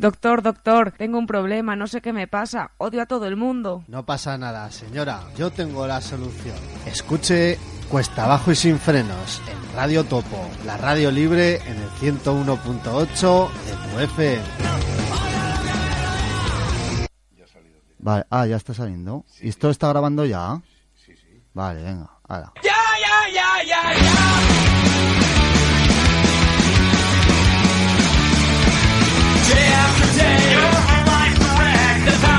[0.00, 3.82] Doctor, doctor, tengo un problema, no sé qué me pasa, odio a todo el mundo.
[3.88, 5.22] No pasa nada, señora.
[5.36, 6.54] Yo tengo la solución.
[6.86, 7.58] Escuche
[7.90, 13.90] Cuesta Abajo y Sin Frenos en Radio Topo, la radio libre en el 101.8 de
[13.90, 14.42] tu FM.
[17.98, 19.24] Vale, ah, ya está saliendo.
[19.40, 20.60] ¿Y esto está grabando ya?
[20.94, 21.42] Sí, sí.
[21.54, 22.52] Vale, venga, hala.
[22.62, 24.87] Ya, ya, ya, ya, ya.
[29.54, 30.38] day after day.
[30.52, 30.72] You're
[31.06, 32.37] like wreck.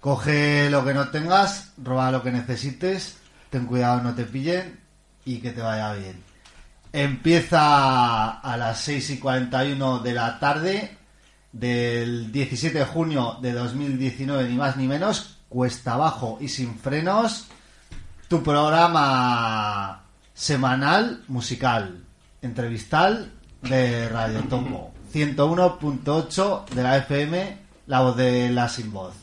[0.00, 3.18] Coge lo que no tengas, roba lo que necesites,
[3.50, 4.80] ten cuidado no te pillen
[5.24, 6.22] y que te vaya bien.
[6.92, 10.98] Empieza a las 6 y 41 de la tarde
[11.52, 17.46] del 17 de junio de 2019, ni más ni menos, cuesta abajo y sin frenos,
[18.28, 20.02] tu programa
[20.34, 22.02] semanal musical,
[22.40, 23.30] entrevistal
[23.62, 27.56] de Radio Topo, 101.8 de la FM,
[27.86, 29.14] la voz de la sin voz.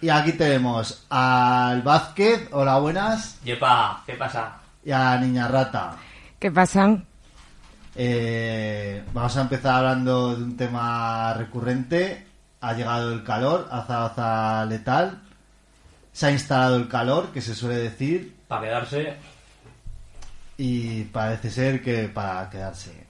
[0.00, 4.58] Y aquí tenemos al Vázquez, hola buenas, Yepa, ¿qué pasa?
[4.84, 5.96] y a la Niña Rata.
[6.38, 7.06] ¿Qué pasan?
[7.96, 12.26] Eh, vamos a empezar hablando de un tema recurrente.
[12.60, 15.22] Ha llegado el calor, azabaza letal.
[16.12, 19.16] Se ha instalado el calor, que se suele decir, Para quedarse.
[20.58, 23.03] y parece ser que para quedarse.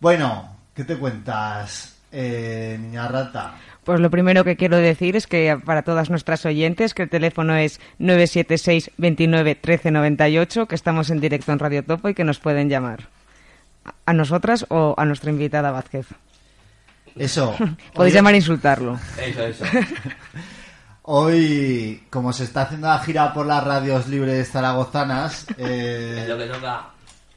[0.00, 3.54] Bueno, ¿qué te cuentas, eh, niña rata?
[3.84, 7.54] Pues lo primero que quiero decir es que para todas nuestras oyentes que el teléfono
[7.56, 12.40] es 976 29 13 98, que estamos en directo en Radio Topo y que nos
[12.40, 13.08] pueden llamar.
[14.04, 16.06] A nosotras o a nuestra invitada Vázquez.
[17.14, 17.54] Eso.
[17.94, 18.98] Podéis hoy- llamar e insultarlo.
[19.18, 19.64] Eso, eso.
[21.08, 26.38] Hoy, como se está haciendo la gira por las radios libres zaragozanas, es lo eh,
[26.48, 26.86] que toca.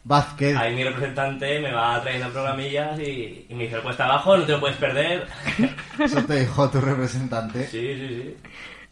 [0.03, 4.43] Vázquez Ahí mi representante me va trayendo programillas y, y me dice, cuesta abajo, no
[4.45, 5.27] te lo puedes perder.
[5.99, 7.67] Eso te dijo tu representante.
[7.67, 8.37] Sí, sí, sí.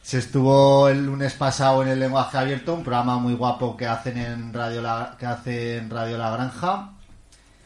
[0.02, 4.18] Se estuvo el lunes pasado en el lenguaje abierto, un programa muy guapo que hacen
[4.18, 6.92] en Radio La, que hace en Radio La Granja.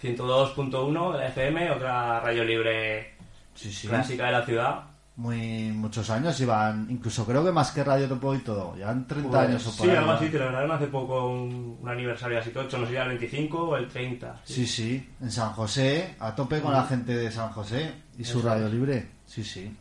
[0.02, 3.14] 102.1 de la FM, otra radio libre
[3.54, 3.88] Sí, sí.
[3.88, 4.80] clásica de la ciudad.
[5.18, 9.30] Muy muchos años llevan, incluso creo que más que Radio Topo y todo, llevan 30
[9.30, 10.18] Pues, años o por Sí, ahí, algo ¿no?
[10.18, 13.58] así, celebraron hace poco un, un aniversario así tocho, no sé si era el 25
[13.60, 14.42] o el 30.
[14.46, 18.40] Sí, sí, en San José, a tope con la gente de San José y su
[18.40, 18.74] Eso radio es.
[18.74, 19.08] libre.
[19.26, 19.76] Sí, sí.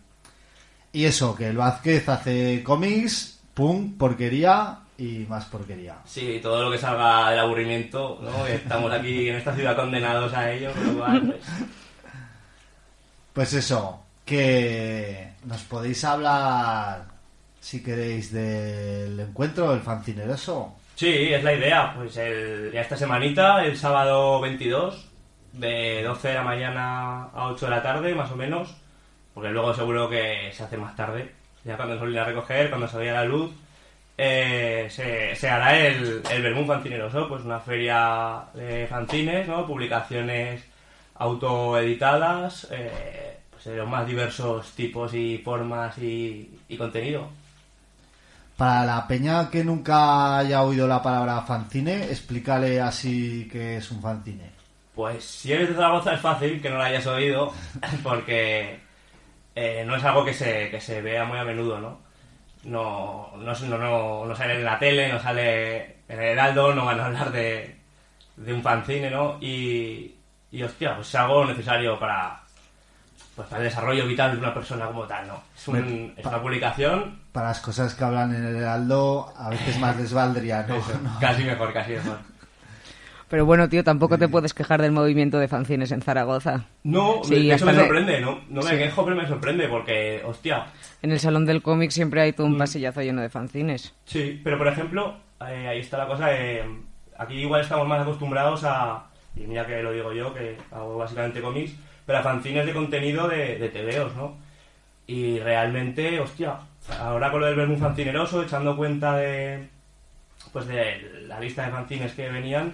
[0.93, 5.99] Y eso, que el Vázquez hace cómics, pum, porquería y más porquería.
[6.05, 8.47] Sí, todo lo que salga del aburrimiento, ¿no?
[8.49, 11.41] Estamos aquí en esta ciudad condenados a ello, lo cual, pues,
[13.33, 17.03] Pues eso, que nos podéis hablar,
[17.59, 20.77] si queréis, del encuentro del fancineroso.
[20.95, 21.93] Sí, es la idea.
[21.97, 25.09] Pues el, ya esta semanita, el sábado 22,
[25.55, 28.77] de 12 de la mañana a 8 de la tarde, más o menos,
[29.35, 31.33] porque luego seguro que se hace más tarde,
[31.65, 33.51] ya cuando se a recoger, cuando se vaya la luz,
[34.17, 39.67] eh, se, hará el, el Vermú Fancineroso, pues una feria de fanzines, ¿no?
[39.67, 40.63] Publicaciones
[41.17, 43.30] autoeditadas, eh,
[43.63, 47.29] pues de los más diversos tipos y formas y, y contenido.
[48.57, 54.01] Para la peña que nunca haya oído la palabra fanzine, explícale así que es un
[54.01, 54.51] fanzine.
[54.95, 57.53] Pues si eres de Zaragoza es fácil que no lo hayas oído,
[58.03, 58.81] porque
[59.55, 62.01] eh, no es algo que se, que se vea muy a menudo, ¿no?
[62.65, 66.85] No, no, no, no, no sale en la tele, no sale en el Heraldo, no
[66.85, 67.77] van a hablar de,
[68.37, 69.39] de un fanzine, ¿no?
[69.41, 70.15] Y,
[70.51, 72.43] y hostia, pues es algo necesario para,
[73.41, 75.43] pues para el desarrollo vital de una persona como tal, ¿no?
[75.57, 79.79] Es, un- es una publicación, Para las cosas que hablan en el Heraldo, a veces
[79.79, 80.75] más les valdría, ¿no?
[80.77, 81.17] eso, No.
[81.21, 82.19] casi mejor, casi mejor.
[83.29, 86.65] Pero bueno, tío, tampoco te puedes quejar del movimiento de fanzines en Zaragoza.
[86.83, 88.41] No, Sí, de hecho me sorprende, ¿no?
[88.49, 88.77] No me Sí.
[88.77, 90.67] quejo, pero me sorprende porque, hostia,
[91.03, 93.95] En el Salón del Cómic siempre hay todo un pasillazo lleno de fanzines.
[94.05, 95.17] Sí, pero por ejemplo,
[95.49, 96.65] eh, ahí está la cosa, eh,
[97.19, 99.05] aquí igual estamos más acostumbrados a,
[99.37, 101.73] y mira que lo digo yo, que hago básicamente cómics,
[102.11, 104.37] pero a fanzines de contenido de, de TVOs, ¿no?
[105.07, 106.57] Y realmente, hostia,
[106.99, 109.69] ahora con lo del Vermú Fancineroso, echando cuenta de,
[110.53, 112.73] pues de la lista de fanzines que venían,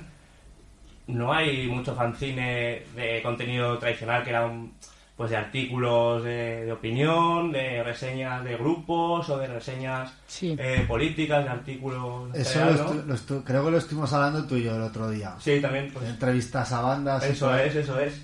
[1.08, 4.72] no hay mucho fanzine de contenido tradicional que eran
[5.18, 10.56] pues de artículos de, de opinión, de reseñas de grupos o de reseñas Sí.
[10.58, 12.34] eh, políticas, de artículos.
[12.34, 12.92] Eso lo general, ¿no?
[12.94, 15.34] estu- lo estu- creo que lo estuvimos hablando tú y yo el otro día.
[15.38, 17.22] Sí, también, pues, Entrevistas a bandas.
[17.24, 18.22] eso es, eso es.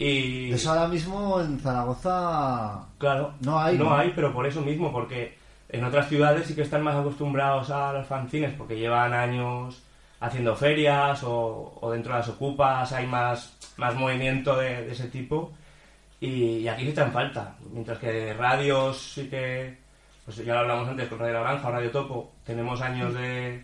[0.00, 3.94] Y Eso ahora mismo en Zaragoza claro, no hay, no ¿no?
[3.96, 5.36] hay, pero por eso mismo, porque
[5.68, 9.82] en otras ciudades sí que están más acostumbrados a los fanzines, porque llevan años
[10.20, 15.08] haciendo ferias o, o dentro de las ocupas hay más, más movimiento de, de ese
[15.08, 15.52] tipo
[16.18, 17.56] y, y aquí se está en falta.
[17.70, 19.78] Mientras que radios sí que,
[20.24, 23.62] pues ya lo hablamos antes con Radio Naranja o Radio Topo, tenemos años de,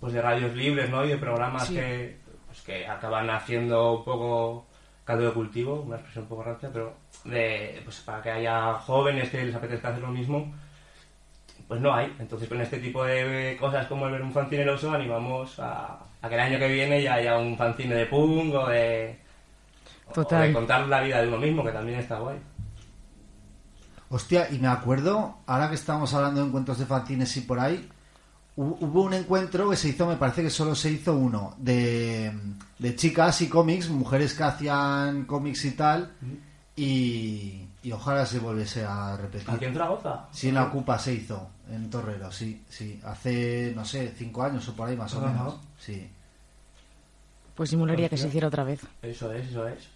[0.00, 1.04] pues de radios libres ¿no?
[1.04, 1.74] y de programas Sí.
[1.74, 2.16] que,
[2.48, 4.66] pues que acaban haciendo un poco
[5.12, 6.94] caldo de cultivo, una expresión un poco rancia, pero
[7.24, 10.54] de, pues para que haya jóvenes que les apetezca hacer lo mismo,
[11.68, 12.16] pues no hay.
[12.18, 16.28] Entonces con este tipo de cosas como el ver un fanzine oso animamos a, a
[16.28, 19.18] que el año que viene ya haya un fanzine de punk o de,
[20.16, 22.38] o de contar la vida de uno mismo, que también está guay.
[24.08, 27.86] Hostia, y me acuerdo, ahora que estamos hablando de encuentros de fanzines y por ahí,
[28.56, 32.32] hubo un encuentro que se hizo, me parece que solo se hizo uno, de,
[32.78, 36.12] de chicas y cómics, mujeres que hacían cómics y tal,
[36.76, 39.50] y, y ojalá se volviese a repetir.
[39.50, 40.26] Aquí en Zaragoza.
[40.32, 44.68] Sí, en la Ocupa se hizo, en Torrero, sí, sí, hace, no sé, cinco años
[44.68, 46.08] o por ahí más o menos, sí.
[47.54, 48.80] Pues sí molaría que se hiciera otra vez.
[49.02, 49.88] Eso es, eso es.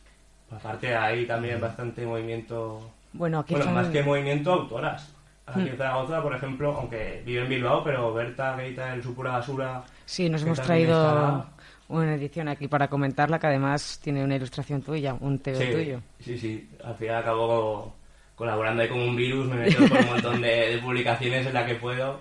[0.51, 2.91] Aparte hay también bastante movimiento...
[3.13, 5.09] Bueno, aquí Bueno, son- más que movimiento, autoras.
[5.47, 9.85] Aquí en Zaragoza, por ejemplo, aunque vive en Bilbao, pero Berta, edita el Supura Basura...
[10.05, 11.47] Sí, nos hemos traído
[11.89, 16.01] una edición aquí para comentarla, que además tiene una ilustración tuya, un TV Sí, tuyo.
[16.19, 16.71] sí, sí.
[16.85, 17.95] Al final acabo
[18.35, 21.65] colaborando ahí como un virus, me meto con un montón de, de publicaciones en las
[21.67, 22.19] que puedo.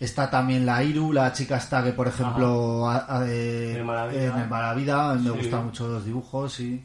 [0.00, 3.84] Está también la Iru, la chica está que, por ejemplo, a- a- de- En el
[3.84, 4.42] Malavida.
[4.42, 5.28] en Malavida, me Sí.
[5.38, 6.82] gustan mucho los dibujos, y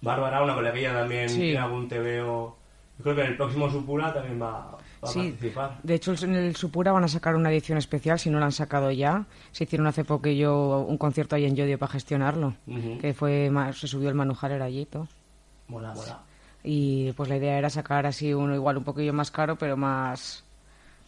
[0.00, 1.36] Bárbara, una coleguilla también, Sí.
[1.38, 2.56] tiene algún TVO.
[2.98, 5.78] Yo creo que en el próximo Supura también va, va a Sí, participar.
[5.82, 8.52] de hecho en el Supura van a sacar una edición especial, si no la han
[8.52, 9.26] sacado ya.
[9.52, 12.54] Se hicieron hace poquillo un concierto ahí en Yodio para gestionarlo,
[13.00, 15.08] que fue más, se subió el manujaler allí y todo.
[15.68, 16.20] Mola, mola.
[16.64, 20.42] Y pues la idea era sacar así uno igual un poquillo más caro, pero más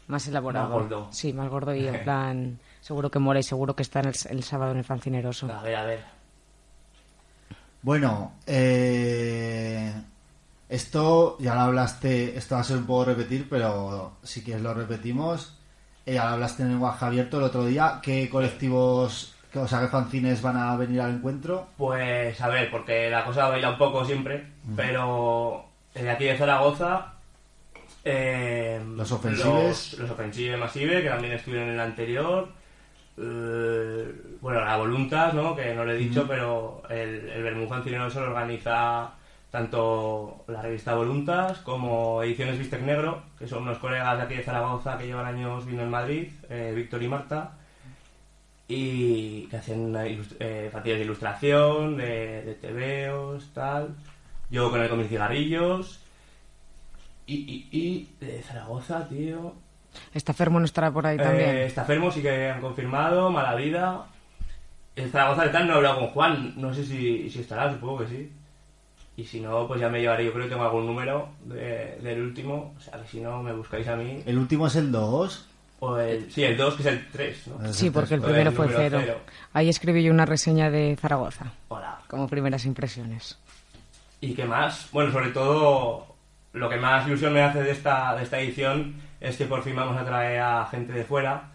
[0.08, 0.68] más elaborado.
[0.68, 1.08] Más gordo.
[1.10, 4.14] Sí, más gordo y en plan seguro que mola y seguro que está en el,
[4.30, 5.50] el sábado en el Fancineroso.
[5.52, 6.00] A ver, a ver.
[7.82, 9.92] Bueno, eh,
[10.68, 14.74] esto ya lo hablaste, esto va a ser un poco repetir, pero si quieres lo
[14.74, 15.54] repetimos.
[16.06, 18.00] Eh, ya lo hablaste en lenguaje abierto el otro día.
[18.02, 21.68] ¿Qué colectivos, o sea, qué fanzines van a venir al encuentro?
[21.76, 24.46] Pues a ver, porque la cosa baila un poco siempre,
[24.76, 27.12] pero de aquí de Zaragoza.
[28.04, 29.92] eh, Los ofensives.
[29.92, 32.48] Los, los ofensives masive, que también estuvieron en el anterior.
[33.18, 35.54] eh, bueno, la Voluntas, ¿no?
[35.56, 39.10] Que no lo he dicho, pero el, el Bermú Fancineroso lo organiza
[39.50, 44.42] tanto la revista Voluntas como Ediciones Bistec Negro, que son unos colegas de aquí de
[44.42, 47.52] Zaragoza que llevan años viviendo en Madrid, eh, Víctor y Marta
[48.68, 53.94] y que hacen ilust- eh, de ilustración, de, de tebeos, tal.
[54.50, 56.00] Yo con el cómic cigarrillos.
[57.26, 59.54] Y, y, y de Zaragoza, tío.
[60.14, 61.56] Está Fermo no estará por ahí Eh, también.
[61.58, 64.06] está Fermo, sí que han confirmado, Mala Vida.
[64.96, 67.98] En Zaragoza de tal no he hablado con Juan, no sé si, si estará, supongo
[68.00, 68.32] que sí.
[69.18, 72.22] Y si no, pues ya me llevaré, yo creo que tengo algún número de- del
[72.22, 74.22] último, o sea que si no me buscáis a mí.
[74.24, 75.44] El último es el 2.
[75.80, 77.66] O el, sí, el 2 que es el 3, ¿no?
[77.68, 78.98] Es Sí, porque el primero fue número cero.
[79.00, 79.18] cero.
[79.52, 81.98] Ahí escribí yo una reseña de Zaragoza, Hola.
[82.08, 83.36] como primeras impresiones.
[84.20, 84.88] ¿Y qué más?
[84.92, 86.14] Bueno, sobre todo
[86.52, 89.74] lo que más ilusión me hace de esta, de esta edición es que por fin
[89.74, 91.50] vamos a traer a gente de fuera.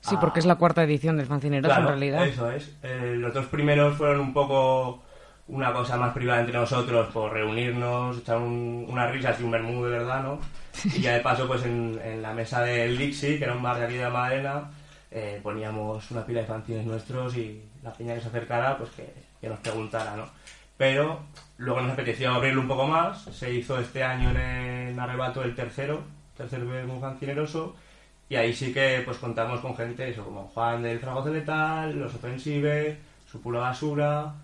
[0.00, 2.26] Sí, a- porque es la cuarta edición del Fancineros Claro, en realidad.
[2.26, 2.74] Eso es.
[2.82, 5.03] Eh, los dos primeros fueron un poco
[5.46, 9.84] una cosa más privada entre nosotros por reunirnos, echar un- unas risas y un vermú
[9.84, 10.38] de verdad, ¿no?
[10.84, 13.84] Y ya de paso, pues en, la mesa del Dixie, que era un bar de
[13.84, 14.70] aquí de la Madalena,
[15.10, 19.12] eh, poníamos una pila de fanzines nuestros y la peña que se acercara, pues que,
[19.48, 20.24] nos preguntara, ¿no?
[20.78, 21.20] Pero
[21.58, 23.22] luego nos apeteció abrirlo un poco más.
[23.24, 26.02] Se hizo este año en, en Arrebato el tercero,
[26.36, 27.76] tercer vermú fancineroso,
[28.28, 32.14] y ahí sí que pues contamos con gente, eso, como Juan del Zaragoza Letal, Los
[32.14, 32.98] Ofensive,
[33.30, 34.34] Su Pura Basura,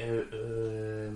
[0.00, 1.10] eh, eh,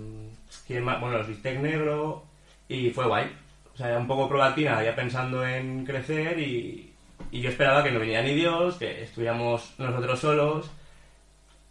[0.67, 0.99] ¿quién más?
[1.01, 2.23] bueno, los Bistec Negro,
[2.67, 3.31] y fue guay.
[3.73, 6.93] O sea, era un poco probatina, ya pensando en crecer, y,
[7.31, 10.71] y yo esperaba que no viniera ni Dios, que estuviéramos nosotros solos,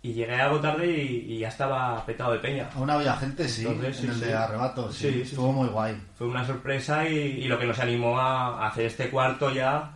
[0.03, 2.69] y llegué algo tarde y, y ya estaba petado de peña.
[2.75, 4.25] Aún había gente, sí, Entonces, sí, en el sí.
[4.27, 5.55] de arrebato, sí, Sí, sí, estuvo sí.
[5.61, 5.97] muy guay.
[6.19, 9.93] Fue una sorpresa y, y lo que nos animó a, a hacer este cuarto ya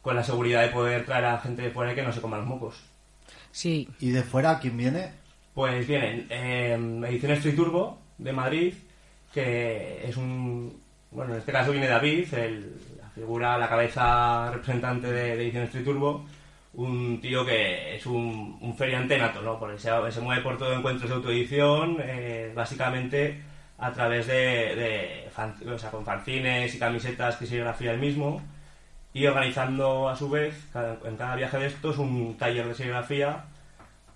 [0.00, 2.40] con la seguridad de poder traer a gente de fuera y que no se coman
[2.40, 2.76] los mocos.
[3.50, 5.12] Sí, ¿Y de fuera quién viene?
[5.54, 6.78] Pues vienen eh,
[7.08, 8.74] Ediciones Free Turbo de Madrid,
[9.32, 10.80] que es un.
[11.10, 15.70] Bueno, en este caso viene David, el- la figura, la cabeza representante de, de Ediciones
[15.70, 16.24] Free Turbo,
[16.74, 19.58] un tío que es un, un feriante nato, ¿no?
[19.58, 23.42] Porque se, se mueve por todo encuentros de autoedición, eh, básicamente
[23.78, 25.28] a través de, de
[25.70, 28.40] o sea, con fanzines y camisetas que serigrafía él mismo
[29.12, 30.54] y organizando a su vez
[31.04, 33.44] en cada viaje de estos un taller de serigrafía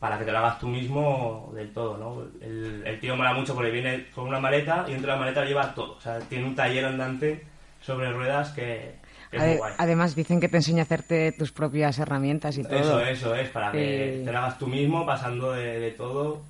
[0.00, 2.22] para que te lo hagas tú mismo del todo, ¿no?
[2.44, 5.44] El, el tío mola mucho porque viene con una maleta y dentro de la maleta
[5.44, 5.94] lleva todo.
[5.96, 7.44] O sea, tiene un taller andante
[7.80, 8.96] sobre ruedas que,
[9.30, 9.74] que es muy guay.
[9.78, 12.78] además dicen que te enseña a hacerte tus propias herramientas y todo.
[12.78, 16.42] Eso, eso es, para que Que- te lo hagas tú mismo pasando de, de todo.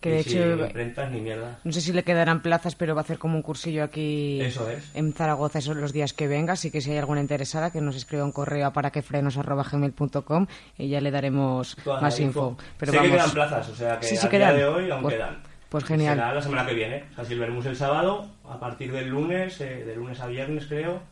[0.00, 1.58] Que y de sin hecho- imprentas ni mierda.
[1.64, 4.70] No sé si le quedarán plazas, pero va a hacer como un cursillo aquí Eso
[4.70, 4.94] es.
[4.94, 6.52] en Zaragoza esos los días que venga.
[6.52, 11.00] Así que si hay alguna interesada, que nos escriba un correo a paraquefrenos.gmail.com y ya
[11.00, 12.56] le daremos Toda más info.
[12.78, 14.54] Pero sé vamos, que quedan plazas, o sea que Sí, sí al quedan.
[14.56, 15.38] día de hoy aún Pues- quedan.
[15.68, 16.14] pues genial.
[16.16, 17.04] Será la semana que viene.
[17.12, 21.02] O sea, si el sábado, a partir del lunes, eh, de lunes a viernes creo,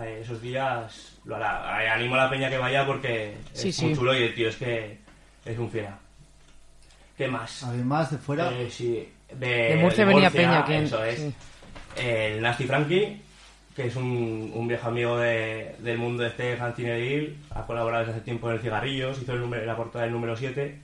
[0.00, 1.84] eh, esos días lo hará.
[1.84, 3.86] Eh, animo a la peña que vaya porque Sí, es sí.
[3.86, 4.98] muy chulo y el tío es que
[5.44, 5.98] es un fiera.
[7.16, 7.62] ¿Qué más?
[7.64, 10.64] Además de fuera, Eh, sí, de, de Murcia venía Peña.
[10.64, 10.84] ¿quién?
[10.84, 11.18] Eso es.
[11.20, 11.34] Sí.
[11.96, 13.20] El Nasty Frankie,
[13.76, 18.16] que es un, un viejo amigo de- del mundo de este fanzineril, ha colaborado desde
[18.16, 20.78] hace tiempo en el Cigarrillos, hizo el número, la portada del número 7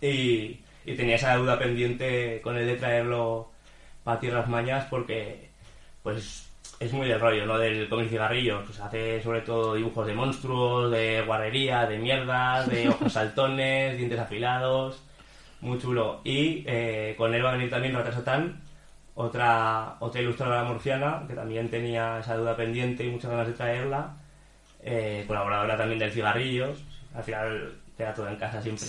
[0.00, 3.50] y, y tenía esa deuda pendiente con el de traerlo
[4.04, 5.48] para Tierras Mañas porque
[6.02, 6.44] pues
[6.78, 7.58] es muy del rollo, ¿no?
[7.58, 12.88] Del cómic Cigarrillos, pues hace sobre todo dibujos de monstruos, de guarrería, de mierdas, de
[12.90, 15.02] ojos saltones, dientes afilados,
[15.60, 16.20] muy chulo.
[16.24, 18.60] Y eh, con él va a venir también Rata Satán,
[19.14, 24.16] otra, otra ilustradora murciana que también tenía esa duda pendiente y muchas ganas de traerla,
[24.82, 26.84] eh, colaboradora también del Cigarrillos,
[27.14, 28.86] al final queda todo en casa siempre.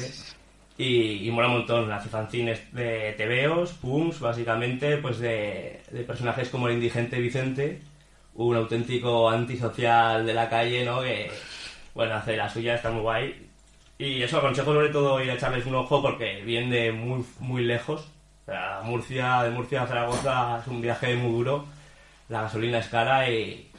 [0.78, 6.50] Y, y mola un montón, hace fanzines de tebeos, pums, básicamente, pues de, de personajes
[6.50, 7.82] como el indigente Vicente,
[8.36, 11.02] un auténtico antisocial de la calle, ¿no?
[11.02, 11.32] Que,
[11.96, 13.47] bueno, hace la suya, está muy guay.
[14.00, 17.63] Y eso aconsejo sobre todo ir a echarles un ojo porque vienen de muy, muy
[17.63, 18.12] lejos.
[18.84, 21.66] Murcia, de Murcia a Zaragoza es un viaje muy duro.
[22.30, 23.70] La gasolina es cara y,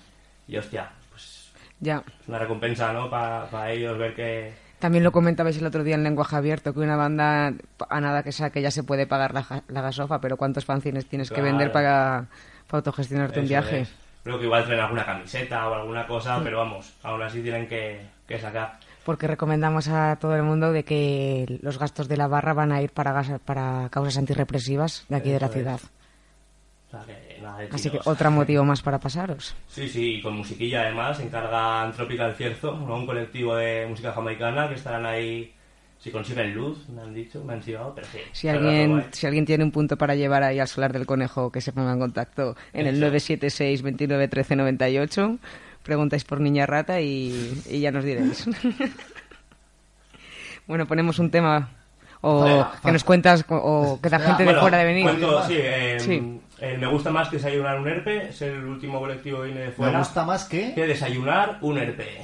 [0.47, 2.03] y hostia, pues Ya.
[2.23, 3.09] es una recompensa, ¿no?
[3.09, 6.97] Para ellos ver que, También lo comentabais el otro día en lenguaje abierto, que una
[6.97, 7.53] banda,
[7.89, 11.07] a nada que sea que ya se puede pagar la, la gasofa, pero ¿cuántos fanzines
[11.09, 12.27] tienes que vender para,
[12.67, 13.81] para autogestionarte un Eso viaje?
[13.83, 13.95] es.
[14.25, 18.01] Creo que igual traen alguna camiseta o alguna cosa, pero vamos, aún así tienen que,
[18.27, 18.79] que sacar.
[19.09, 22.83] Porque recomendamos a todo el mundo de que los gastos de la barra van a
[22.83, 25.81] ir para, gas- para causas antirrepresivas de aquí de la ciudad.
[27.73, 29.57] Así que otro motivo más para pasaros.
[29.67, 32.97] Sí, sí, y con musiquilla además, se encargan Tropical Cierzo, ¿no?
[32.97, 35.55] un colectivo de música jamaicana que estarán ahí,
[35.99, 38.19] si consiguen luz, me han dicho, me han chivado, pero sí.
[38.33, 41.63] Si alguien, si alguien tiene un punto para llevar ahí al solar del conejo, que
[41.63, 43.07] se ponga en contacto en el Eso.
[43.07, 45.39] 976 29 13 98.
[45.89, 48.47] Preguntáis por Niña Rata y, y ya nos diréis.
[50.67, 51.71] bueno, ponemos un tema.
[52.21, 55.05] O que nos cuentas, o- que la Espera, gente de Bueno, fuera de venir.
[55.05, 56.41] cuento, sí, eh, Sí.
[56.61, 59.71] eh, me gusta más que desayunar un herpe, es el último colectivo que viene de
[59.71, 59.93] fuera.
[59.93, 60.75] me gusta más que...
[60.75, 62.19] que desayunar un herpe.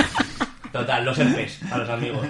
[0.72, 2.26] Total, los herpes a los amigos.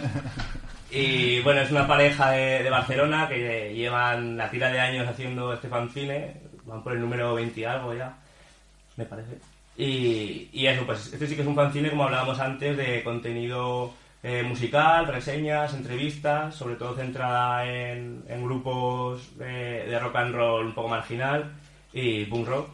[0.90, 5.52] Y bueno, es una pareja de, de Barcelona que llevan la tira de años haciendo
[5.52, 8.16] este fanzine, van por el número 20 y algo ya,
[8.97, 9.37] me parece.
[9.76, 13.93] Y, y eso, pues este sí que es un fanzine, como hablábamos antes, de contenido
[14.23, 20.66] eh, musical, reseñas, entrevistas, sobre todo centrada en, en grupos de, de rock and roll
[20.66, 21.52] un poco marginal
[21.93, 22.69] y punk rock.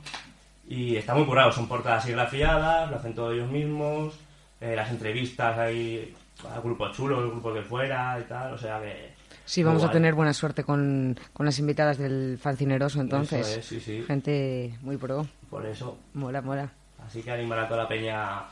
[0.69, 4.15] Y está muy currado, son portadas serigrafiadas, lo hacen todos ellos mismos,
[4.61, 6.15] eh, las entrevistas hay
[6.55, 9.11] a grupos chulos, grupos de fuera y tal, o sea que...
[9.45, 13.57] Sí, vamos a tener buena suerte con, con las invitadas del Fancineroso, entonces.
[13.57, 14.05] Es, sí, sí.
[14.07, 15.27] Gente muy pro.
[15.51, 16.71] Por eso, Mola, mola.
[17.11, 18.43] Así que animar a toda la peña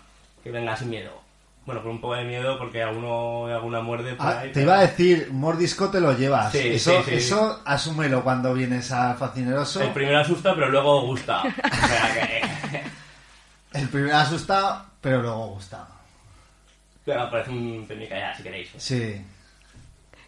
[0.42, 1.12] que venga sin miedo.
[1.64, 4.48] Bueno, con un poco de miedo porque alguno alguna muerde por Ah, ahí.
[4.48, 6.50] te pero- iba a decir, mordisco te lo llevas.
[6.52, 7.14] Sí, eso, sí, sí.
[7.16, 9.82] eso asúmelo cuando vienes a Fascineroso.
[9.82, 11.42] El primero asusta, pero luego gusta.
[11.44, 12.82] O sea que...
[13.78, 15.86] El primero asusta, pero luego gusta.
[17.04, 18.70] Pero parece un técnica ya, si queréis.
[18.78, 19.22] Sí.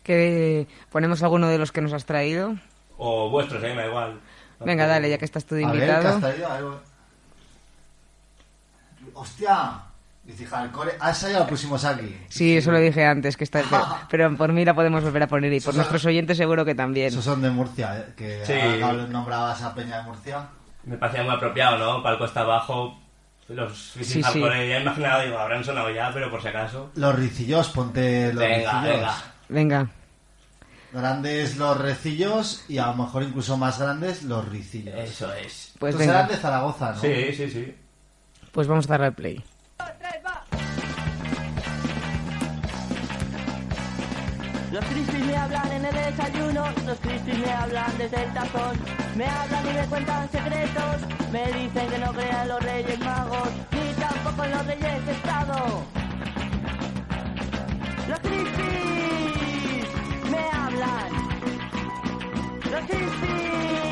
[0.03, 2.55] Que ponemos alguno de los que nos has traído.
[2.99, 4.21] O vuestros, eh, me da igual.
[4.61, 6.15] Venga, dale, ya que estás tú de A ver, ¿qué invitado.
[6.17, 6.81] has traído?
[9.15, 9.73] ¡Hostia!
[10.23, 10.93] Dice hardcore.
[11.01, 12.15] Ah, esa ya lo pusimos aquí.
[12.29, 15.27] Sí, eso lo dije antes, que está, pero, pero por mí la podemos volver a
[15.27, 17.09] poner y por nuestros oyentes seguro que también.
[17.09, 18.13] Esos son de Murcia, ¿eh?
[18.17, 18.55] que Sí.
[19.11, 20.47] nombrabas a Peña de Murcia.
[20.85, 22.03] Me parecía muy apropiado, ¿no?
[22.03, 22.99] Para el Costa Abajo,
[23.49, 24.41] los Sí, sí, sí.
[24.41, 26.91] Ya he imaginado, digo, habrán sonado ya, pero por si acaso.
[26.95, 28.85] Los ricillos, ponte los Venga, ricillos.
[28.97, 29.15] venga.
[29.49, 29.91] Venga,
[30.93, 34.95] Grandes los recillos y a lo mejor incluso más grandes los ricillos.
[34.97, 35.73] Eso es.
[35.79, 36.27] pues eran venga.
[36.29, 37.01] de Zaragoza, ¿no?
[37.01, 37.75] Sí, sí, sí.
[38.53, 39.45] Pues vamos a darle al play.
[44.73, 48.79] Los crispis me hablan en el desayuno, los crispis me hablan desde el tazón,
[49.17, 50.97] me hablan y me cuentan secretos,
[51.33, 55.83] me dicen que no crean los reyes magos, ni tampoco en los reyes estado.
[58.09, 59.89] Los crispis
[60.31, 61.13] me hablan,
[62.71, 63.90] los crispis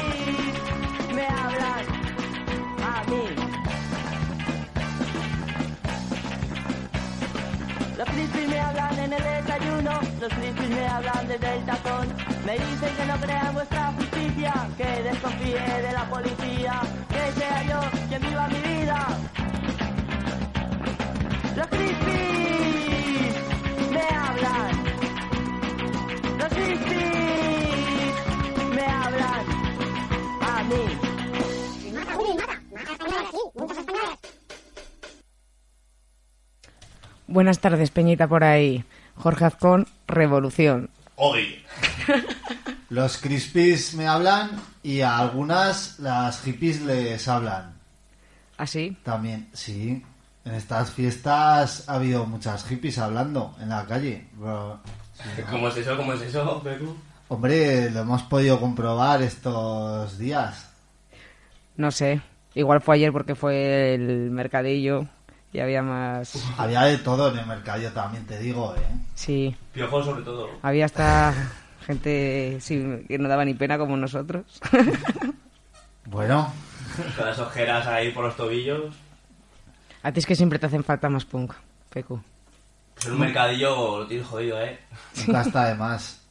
[8.69, 12.09] hablan en el desayuno, los crispis me hablan desde el tazón.
[12.45, 17.63] Me dicen que no crea en vuestra justicia, que desconfíe de la policía, que sea
[17.65, 19.07] yo quien viva mi vida.
[21.57, 23.35] Los crispis
[23.91, 24.85] me hablan.
[26.39, 28.15] Los crispis
[28.75, 29.45] me hablan
[30.43, 31.09] a mí.
[37.29, 38.87] Buenas tardes, Peñita, por ahí.
[39.17, 40.89] Jorge Azcón, Revolución.
[41.17, 41.63] Hoy.
[42.89, 47.75] Los crispies me hablan y a algunas las hippies les hablan.
[48.57, 48.97] ¿Así?
[49.03, 50.03] También, sí.
[50.47, 54.29] En estas fiestas ha habido muchas hippies hablando en la calle.
[55.51, 55.99] ¿Cómo es eso?
[55.99, 56.97] ¿Cómo es eso, Pecu?
[57.29, 60.71] Hombre, lo hemos podido comprobar estos días.
[61.77, 62.23] No sé.
[62.55, 65.07] Igual fue ayer porque fue el mercadillo
[65.53, 66.35] y había más...
[66.59, 68.81] Había de todo en el mercado, también te digo, ¿eh?
[69.15, 70.49] Sí, Piojo sobre todo.
[70.63, 71.33] había hasta
[71.87, 74.45] gente sí, que no daba ni pena como nosotros.
[76.11, 76.51] Bueno,
[77.19, 78.95] Con las ojeras ahí por los tobillos.
[80.03, 81.53] A ti es que siempre te hacen falta más punk,
[81.91, 82.19] Pecu.
[82.95, 84.79] Pues en un mercadillo lo tienes jodido, ¿eh?
[85.27, 86.23] nunca está de más.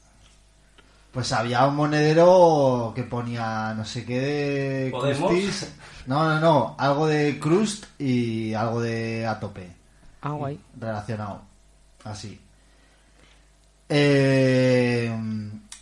[1.11, 5.29] Pues había un monedero que ponía no sé qué de ¿Podemos?
[5.29, 5.71] crustis.
[6.07, 6.75] No, no, no.
[6.79, 9.75] Algo de crust y algo de a tope.
[10.21, 10.59] Ah, guay.
[10.79, 11.41] relacionado.
[12.03, 12.39] Así.
[13.89, 15.13] Eh,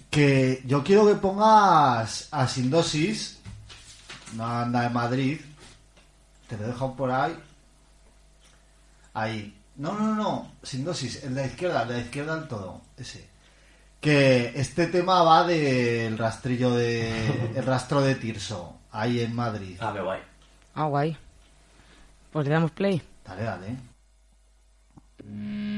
[0.09, 3.39] que yo quiero que pongas a Sindosis,
[4.33, 5.41] una banda de Madrid.
[6.47, 7.37] Te lo he dejado por ahí.
[9.13, 9.61] Ahí.
[9.75, 10.51] No, no, no.
[10.63, 12.81] Sindosis, en la izquierda, en la izquierda del todo.
[12.97, 13.29] Ese.
[14.01, 17.51] Que este tema va del rastrillo de.
[17.55, 18.74] El rastro de Tirso.
[18.95, 19.77] Ahí en Madrid.
[19.81, 20.21] Ah, qué guay.
[20.73, 21.17] Ah, guay.
[22.31, 23.01] Pues le damos play.
[23.25, 23.77] Dale, dale.
[25.17, 25.74] Estamos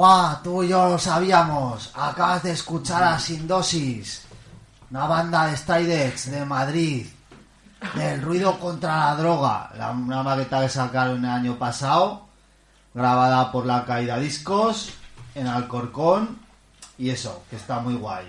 [0.00, 1.90] Guau, tú y yo lo sabíamos.
[1.94, 4.22] Acabas de escuchar a Sindosis,
[4.90, 7.06] una banda de Stydex de Madrid,
[7.94, 9.70] del ruido contra la droga.
[9.76, 12.28] La, una maqueta que sacaron el año pasado,
[12.94, 14.94] grabada por la Caída Discos,
[15.34, 16.38] en Alcorcón,
[16.96, 18.24] y eso, que está muy guay.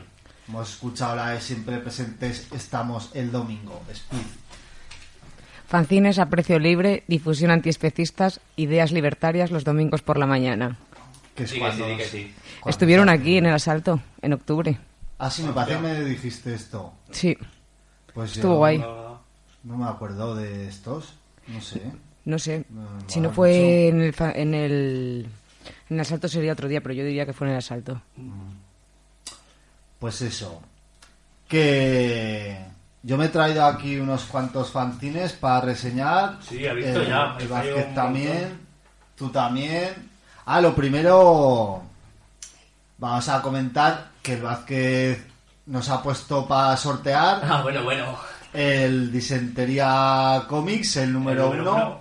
[0.49, 4.27] Hemos escuchado la de Siempre Presentes, estamos el domingo, Speed.
[5.69, 10.75] Fanzines a precio libre, difusión antiespecistas, ideas libertarias los domingos por la mañana.
[11.36, 12.34] Que es Sí, que cuando- sí, que sí.
[12.60, 14.78] cuando Estuvieron aquí en el asalto, en octubre.
[15.17, 16.94] Ah, sí, me parece que me dijiste esto.
[17.12, 17.38] Sí,
[18.13, 18.78] Pues estuvo yo guay.
[18.80, 19.22] No,
[19.63, 21.13] No me acuerdo de estos.
[21.48, 21.82] No sé.
[22.26, 22.65] No sé.
[22.70, 25.28] No, si no fue en el, en el
[25.89, 28.02] en el asalto sería otro día, pero yo diría que fue en el asalto.
[30.00, 30.62] Pues eso.
[31.48, 32.58] Que
[33.04, 36.38] yo me he traído aquí unos cuantos fanzines para reseñar.
[36.41, 37.52] Sí, he visto El- ya, El
[37.88, 38.60] un también.
[39.15, 40.11] Tú también.
[40.53, 41.81] Ah, lo primero.
[42.97, 45.25] Vamos a comentar que el Vázquez
[45.67, 48.17] nos ha puesto para sortear Ah, bueno, bueno.
[48.53, 51.85] el Disentería Comics, el número, El número uno.
[51.87, 51.99] uno.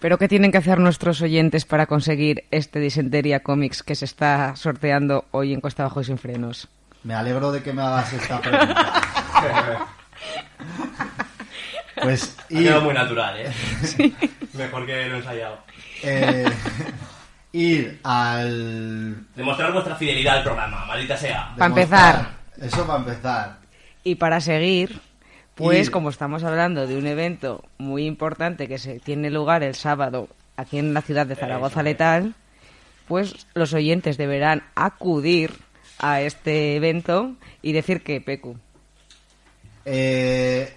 [0.00, 4.54] Pero ¿qué tienen que hacer nuestros oyentes para conseguir este Disentería Comics que se está
[4.54, 6.68] sorteando hoy en Costa Bajo y Sin Frenos?
[7.02, 9.02] Me alegro de que me hagas esta pregunta.
[12.02, 13.52] pues Ha ir, quedado muy natural, ¿eh?
[14.54, 15.58] Mejor que lo he ensayado.
[16.04, 16.44] eh,
[17.52, 19.26] ir al...
[19.34, 21.54] Demostrar vuestra fidelidad al programa, maldita sea.
[21.56, 22.38] Pa' demostrar- empezar.
[22.60, 23.58] Eso para empezar.
[24.04, 25.00] Y para seguir,
[25.54, 30.28] pues como estamos hablando de un evento muy importante que se tiene lugar el sábado
[30.56, 31.82] aquí en la ciudad de Zaragoza.
[31.82, 32.34] Letal,
[33.06, 35.52] pues los oyentes deberán acudir
[35.98, 38.56] a este evento y decir que Pecu.
[39.84, 40.74] Eh,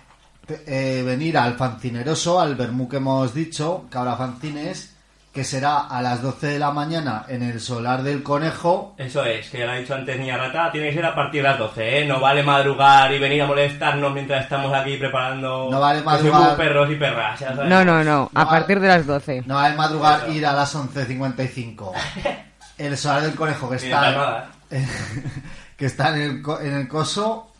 [0.65, 4.90] eh, venir al fancineroso, al Bermú que hemos dicho, que habrá fanzines,
[5.31, 8.95] que será a las 12 de la mañana en el solar del conejo.
[8.97, 11.41] Eso es, que ya lo ha dicho antes Niña Rata, tiene que ser a partir
[11.41, 12.05] de las 12, ¿eh?
[12.05, 15.69] No vale madrugar y venir a molestarnos mientras estamos aquí preparando...
[15.71, 16.57] No vale madrugar.
[16.57, 17.69] perros y perras, ya sabes.
[17.69, 19.43] No, no, no, a No, partir de las 12.
[19.45, 20.31] No va a madrugar Eso.
[20.33, 21.91] ir a las 11.55.
[22.77, 24.01] El solar del conejo que está...
[24.11, 24.49] nada.
[25.77, 27.51] que está en el, co- en el coso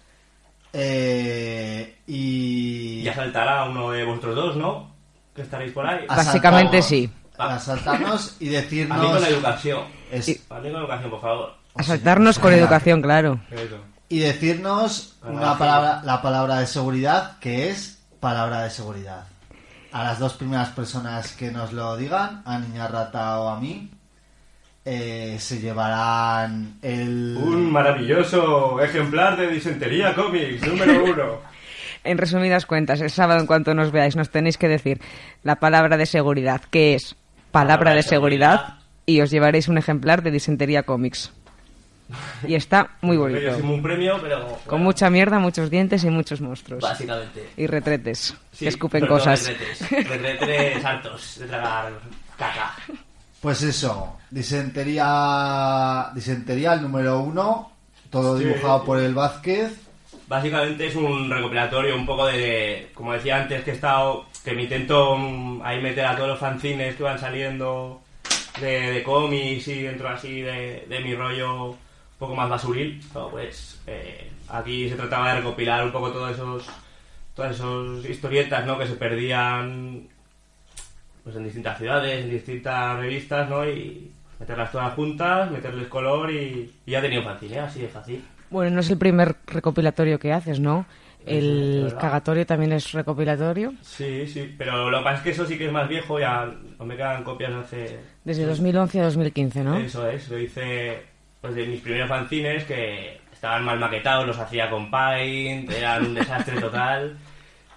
[0.74, 4.92] eh, y Y asaltará a uno de vosotros dos, ¿no?
[5.36, 6.06] Que estaréis por ahí.
[6.10, 7.10] Ah, Básicamente sí.
[7.50, 9.84] Asaltarnos y A mí con decirnos la educación.
[10.12, 11.54] es- A mí con la educación, por favor.
[11.76, 13.40] Asaltarnos con educación, claro.
[14.10, 19.24] Y decirnos una la palabra la palabra de seguridad que es palabra de seguridad
[19.94, 23.90] a las dos primeras personas que nos lo digan a niña rata o a mí
[24.84, 31.52] eh, se llevarán el Un maravilloso ejemplar de Disentería Comics, número uno.
[32.04, 35.00] En resumidas cuentas, el sábado en cuanto nos veáis nos tenéis que decir
[35.44, 37.16] la palabra de seguridad, que es
[37.52, 41.32] palabra, de seguridad, y os llevaréis un ejemplar de Disentería Comics.
[42.46, 43.56] Y está muy bonito.
[43.64, 44.60] un premio, pero...
[44.66, 46.82] Con mucha mierda, muchos dientes y muchos monstruos.
[46.82, 47.50] Básicamente.
[47.56, 49.48] Y retretes Sí, que escupen cosas.
[49.48, 51.94] Retretes, retretes hartos de tragar
[52.38, 52.74] caca.
[53.40, 57.72] pues eso disentería disentería el número uno
[58.10, 58.44] todo Sí.
[58.46, 59.72] dibujado por el Vázquez
[60.28, 64.64] Básicamente es un recopilatorio un poco de, como decía antes, que he estado, que me
[64.64, 68.02] intento mm, ahí meter a todos los fanzines que van saliendo
[68.60, 71.78] de, de cómics y dentro así de, de mi rollo un
[72.18, 73.02] poco más basuril.
[73.14, 76.70] No, pues eh, aquí se trataba de recopilar un poco todos esos,
[77.36, 78.78] todas esas historietas, ¿no?
[78.78, 80.08] Que se perdían
[81.24, 83.68] pues en distintas ciudades, en distintas revistas, ¿no?
[83.70, 88.24] Y meterlas todas juntas, meterles color y, y ya tenía un fanzine, así de fácil.
[88.50, 90.86] Bueno, no es el primer recopilatorio que haces, ¿no?
[91.26, 93.74] El cagatorio también es recopilatorio.
[93.82, 96.50] Sí, sí, pero lo que pasa es que eso sí que es más viejo, ya
[96.80, 98.00] no me quedan copias hace...
[98.24, 99.78] Desde 2011 a 2015, ¿no?
[99.78, 101.02] Eso es, lo hice
[101.42, 106.14] pues de mis primeros fanzines que estaban mal maquetados, los hacía con Paint, eran un
[106.14, 107.18] desastre total.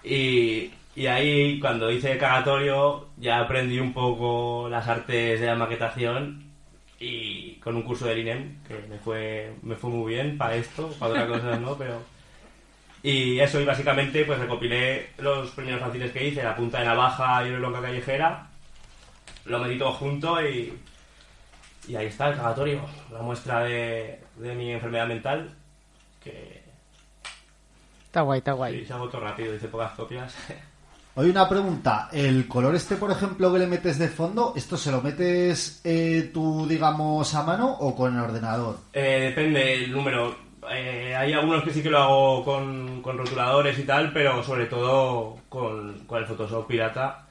[0.03, 5.55] Y, y ahí cuando hice el cagatorio ya aprendí un poco las artes de la
[5.55, 6.43] maquetación
[6.99, 10.89] y con un curso del INEM que me fue, me fue muy bien para esto,
[10.99, 12.14] para otras cosas no, pero...
[13.07, 17.45] Y eso, y básicamente pues recopilé los primeros fanzines que hice, La Punta de Navaja
[17.45, 18.47] y el Blanca Callejera,
[19.45, 20.73] lo metí todo junto y,
[21.87, 25.53] y ahí está el cagatorio, la muestra de, de mi enfermedad mental,
[26.23, 26.63] que
[28.07, 28.79] Está guay, está guay.
[28.79, 30.33] sí, se agotó rápido, hice pocas copias.
[31.17, 34.91] Hoy una pregunta, el color este, por ejemplo, que le metes de fondo, ¿esto se
[34.91, 38.79] lo metes eh, tú, digamos, a mano o con el ordenador?
[38.91, 40.44] Eh, depende el número.
[40.71, 44.65] Eh, hay algunos que sí que lo hago con, con rotuladores y tal, pero sobre
[44.65, 47.25] todo con, con el Photoshop pirata,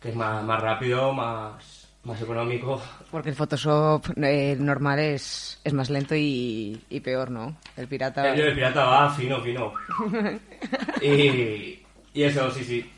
[0.00, 2.80] que es más, más rápido, más, más económico.
[3.10, 7.56] Porque el Photoshop eh, normal es, es más lento y, y peor, ¿no?
[7.76, 8.32] El pirata...
[8.32, 9.72] El, el pirata va fino, fino.
[11.02, 11.82] y,
[12.14, 12.92] y eso, sí, sí.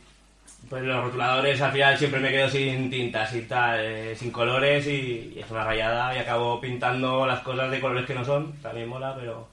[0.68, 4.86] Pues los rotuladores al final siempre me quedo sin tintas y tal, eh, sin colores
[4.86, 8.52] y, y es una rayada y acabo pintando las cosas de colores que no son,
[8.60, 9.48] también mola, pero,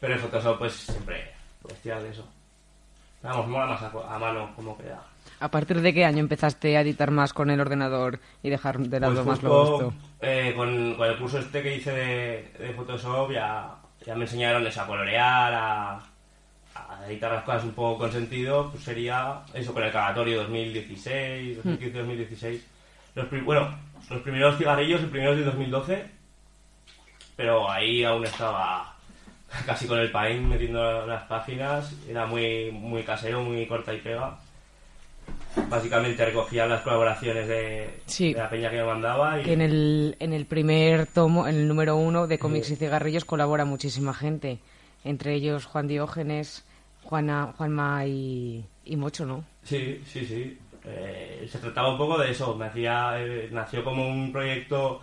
[0.00, 1.32] pero el Photoshop pues siempre
[1.62, 2.26] pues tirar de eso.
[3.22, 5.02] Vamos, mola más a, a mano como queda.
[5.40, 9.00] ¿A partir de qué año empezaste a editar más con el ordenador y dejar de
[9.00, 9.92] lado Pues más lo gusto?
[10.20, 13.74] eh, con, con el curso este que hice de, de Photoshop ya,
[14.06, 15.92] ya me enseñaron eso, a colorear, a,
[16.74, 21.58] a editar las cosas un poco con sentido, pues sería eso con el cagatorio 2016,
[21.64, 22.60] 2015-2016.
[23.16, 23.76] Los pri- bueno,
[24.10, 26.10] los primeros cigarrillos, el primero es de 2012,
[27.36, 28.96] pero ahí aún estaba
[29.66, 34.38] casi con el paint metiendo las páginas, era muy, muy casero, muy corta y pega.
[35.68, 38.32] Básicamente recogía las colaboraciones de, Sí.
[38.32, 41.56] de la peña que me mandaba y Que en el, en el primer tomo, en
[41.56, 44.58] el número uno de cómics y cigarrillos colabora muchísima gente.
[45.04, 46.64] Entre ellos Juan Diógenes,
[47.02, 49.44] Juana, Juanma y, y Mocho, ¿no?
[49.64, 50.58] Sí, sí, sí.
[50.84, 52.54] Eh, se trataba un poco de eso.
[52.56, 55.00] Me hacía, eh, nació como un proyecto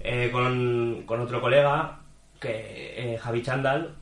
[0.00, 1.98] eh, con, con otro colega,
[2.44, 3.96] que eh, Javi Chandal,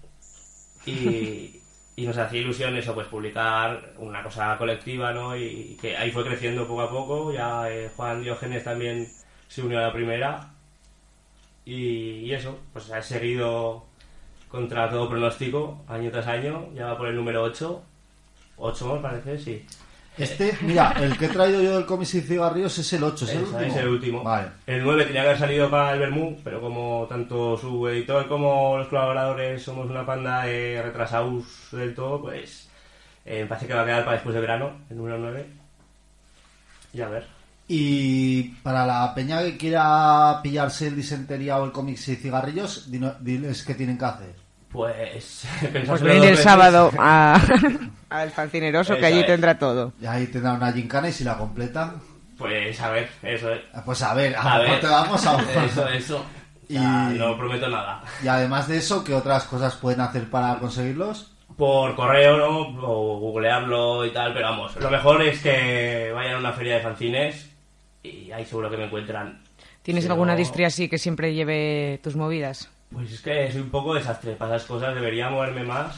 [0.87, 1.61] y,
[1.96, 5.37] y nos hacía ilusión eso, pues publicar una cosa colectiva, ¿no?
[5.37, 7.33] Y que ahí fue creciendo poco a poco.
[7.33, 9.09] Ya eh, Juan Diógenes también
[9.48, 10.50] se unió a la primera.
[11.64, 13.87] Y, y eso, pues ha seguido
[14.48, 17.83] contra todo pronóstico, año tras año, ya va por el número 8.
[18.57, 19.66] 8 me parece, sí.
[20.18, 23.31] Este, mira, el que he traído yo del cómics y cigarrillos es el 8, ¿es
[23.31, 23.61] el último?
[23.61, 24.22] es el último.
[24.22, 24.48] Vale.
[24.66, 28.77] El 9 tenía que haber salido para el Bermú, pero como tanto su editor como
[28.77, 32.68] los colaboradores somos una panda de retrasados del todo, pues
[33.25, 35.46] eh, me parece que va a quedar para después de verano, el número 9.
[36.92, 37.27] Y a ver.
[37.68, 43.64] Y para la peña que quiera pillarse el disentería o el cómics y cigarrillos, diles
[43.64, 44.41] qué tienen que hacer.
[44.72, 45.46] Pues,
[45.87, 47.38] Pues el sábado a-
[48.11, 49.26] al fancineroso que allí es.
[49.26, 49.92] tendrá todo.
[50.00, 52.00] Y ahí tendrán una gincana y si la completan,
[52.38, 53.61] Pues a ver, eso es.
[53.85, 54.80] pues a ver, a, A ver.
[54.80, 56.24] te vamos a Eso, eso.
[56.68, 58.02] Y- Ya, No prometo nada.
[58.22, 61.28] Y además de eso, ¿qué otras cosas pueden hacer para conseguirlos?
[61.56, 62.61] por correo, ¿no?
[62.88, 66.80] O googlearlo y tal, pero vamos, lo mejor es que vayan a una feria de
[66.80, 67.50] fanzines
[68.02, 69.42] y ahí seguro que me encuentran.
[69.82, 72.70] ¿Tienes Si alguna no- distria así que siempre lleve tus movidas?
[72.92, 75.96] Pues es que soy un poco desastre para esas cosas, debería moverme más,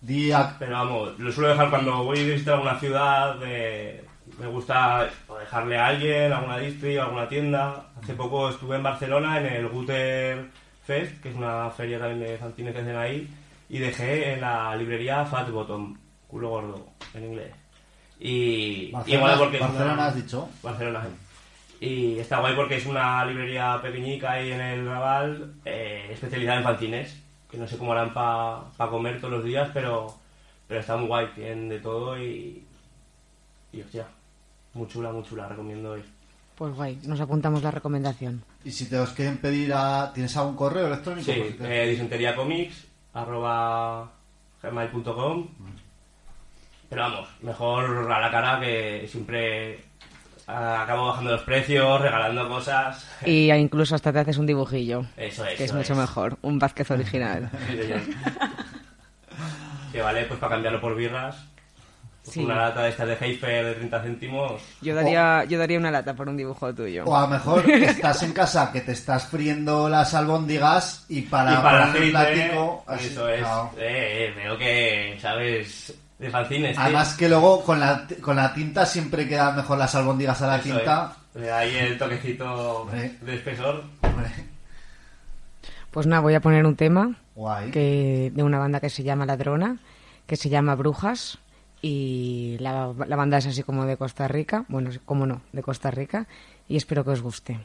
[0.00, 4.04] Día, pero vamos, lo suelo dejar cuando voy a visitar alguna ciudad, eh,
[4.38, 5.08] me gusta
[5.40, 7.86] dejarle a alguien, alguna distri, alguna tienda.
[8.00, 10.46] Hace poco estuve en Barcelona en el Guter
[10.84, 13.28] Fest, que es una feria también de fanzines que hacen ahí,
[13.68, 15.96] y dejé en la librería Fat Bottom,
[16.28, 17.52] culo gordo, en inglés.
[18.20, 20.48] Y, y Barcelona, mola porque es Barcelona una- has dicho.
[20.62, 21.00] Barcelona.
[21.80, 26.64] Y está guay porque es una librería pequeñica ahí en el Raval, eh, especializada en
[26.64, 30.14] fanzines, que no sé cómo harán para comer todos los días, pero,
[30.66, 32.64] pero está muy guay, tienen de todo y,
[33.72, 34.06] y hostia,
[34.74, 36.04] muy chula, muy chula, recomiendo ir.
[36.56, 38.42] Pues guay, nos apuntamos la recomendación.
[38.64, 40.10] Y si te los quieren pedir a...
[40.14, 41.30] ¿Tienes algún correo electrónico?
[41.30, 44.10] Sí, te- eh, disenteriacomics, arroba
[44.62, 45.48] gmail.com.
[46.88, 49.80] Pero vamos, mejor a la cara que siempre
[50.46, 53.06] ah, acabo bajando los precios, regalando cosas.
[53.24, 55.56] Y incluso hasta te haces un dibujillo, Eso es.
[55.56, 57.50] que es eso mucho mejor, un Vázquez original.
[59.92, 61.36] Que vale, pues para cambiarlo por birras.
[62.22, 62.44] pues Sí.
[62.44, 64.62] Una lata de estas de Heifer de 30 céntimos.
[64.82, 67.04] Yo daría, yo daría una lata por un dibujo tuyo.
[67.06, 71.52] O a lo mejor estás en casa que te estás friendo las albóndigas y para,
[71.54, 73.40] y para poner el aceite, platico, así, eso es.
[73.40, 73.70] claro.
[73.78, 75.94] Eh, eh, veo que, ¿sabes?
[76.18, 76.72] De fanzines.
[76.76, 76.82] tío.
[76.82, 80.56] Además que luego con la, con la tinta siempre quedan mejor las albóndigas a la
[80.56, 81.16] Eso tinta.
[81.34, 81.40] es.
[81.42, 83.16] Le da ahí el toquecito Hombre.
[83.20, 83.84] de espesor.
[84.02, 84.30] Hombre,
[85.90, 87.70] Pues nada, voy a poner un tema guay.
[87.70, 89.76] que, de una banda que se llama Ladrona,
[90.26, 91.38] que se llama Brujas,
[91.82, 95.90] y la, la banda es así como de Costa Rica, bueno, como no, de Costa
[95.90, 96.26] Rica,
[96.68, 97.58] y espero que os guste.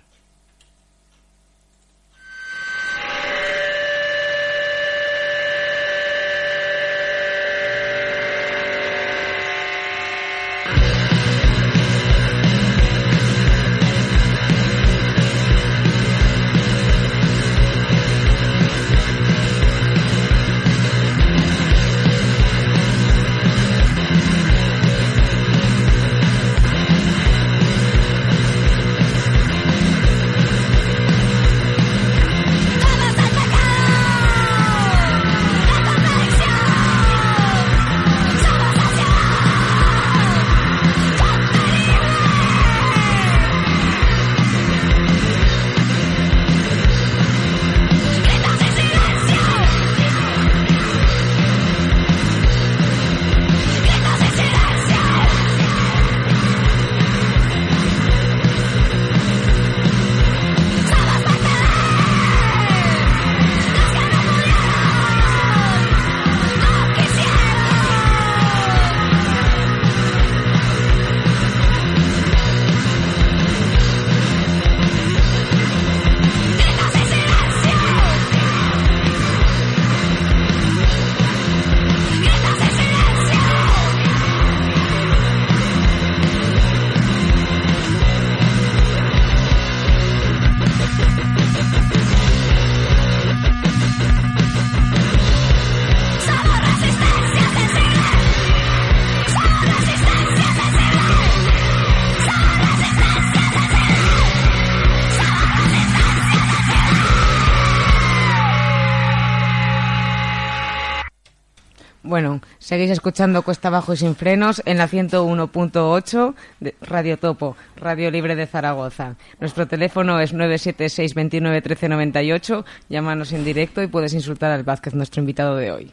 [112.72, 118.38] Seguís escuchando Cuesta Abajo y Sin Frenos en la 101.8 de Radio Topo, Radio Libre
[118.38, 119.18] de Zaragoza.
[119.42, 122.66] Nuestro teléfono es 976 29 13 98.
[122.88, 125.92] Llámanos en directo y puedes insultar al Vázquez, nuestro invitado de hoy.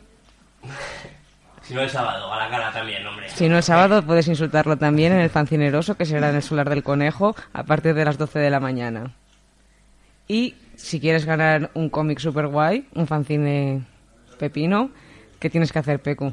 [1.63, 3.29] Si no el sábado, a la cara también, hombre.
[3.29, 6.71] Si no el sábado, puedes insultarlo también en el Fancineroso, que será en el Solar
[6.71, 9.17] del Conejo, a partir de las 12 de la mañana.
[10.29, 13.85] Y si quieres ganar un cómic super guay, un fanzine
[14.39, 14.91] pepino,
[15.41, 16.33] ¿qué tienes que hacer, Pecu?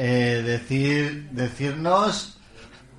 [0.00, 2.38] Eh, decir, decirnos,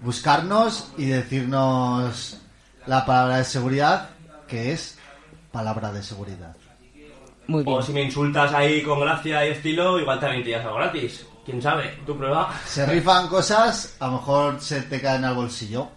[0.01, 2.41] buscarnos y decirnos
[2.87, 4.09] la palabra de seguridad,
[4.49, 4.99] que es
[5.49, 6.57] palabra de seguridad.
[7.47, 7.77] Muy bien.
[7.77, 11.25] O si me insultas ahí con gracia y estilo, igual también te llevas algo gratis.
[11.45, 11.87] ¿Quién sabe?
[12.05, 12.53] ¿Tu prueba?
[12.65, 15.91] Se rifan cosas, a lo mejor se te caen al bolsillo.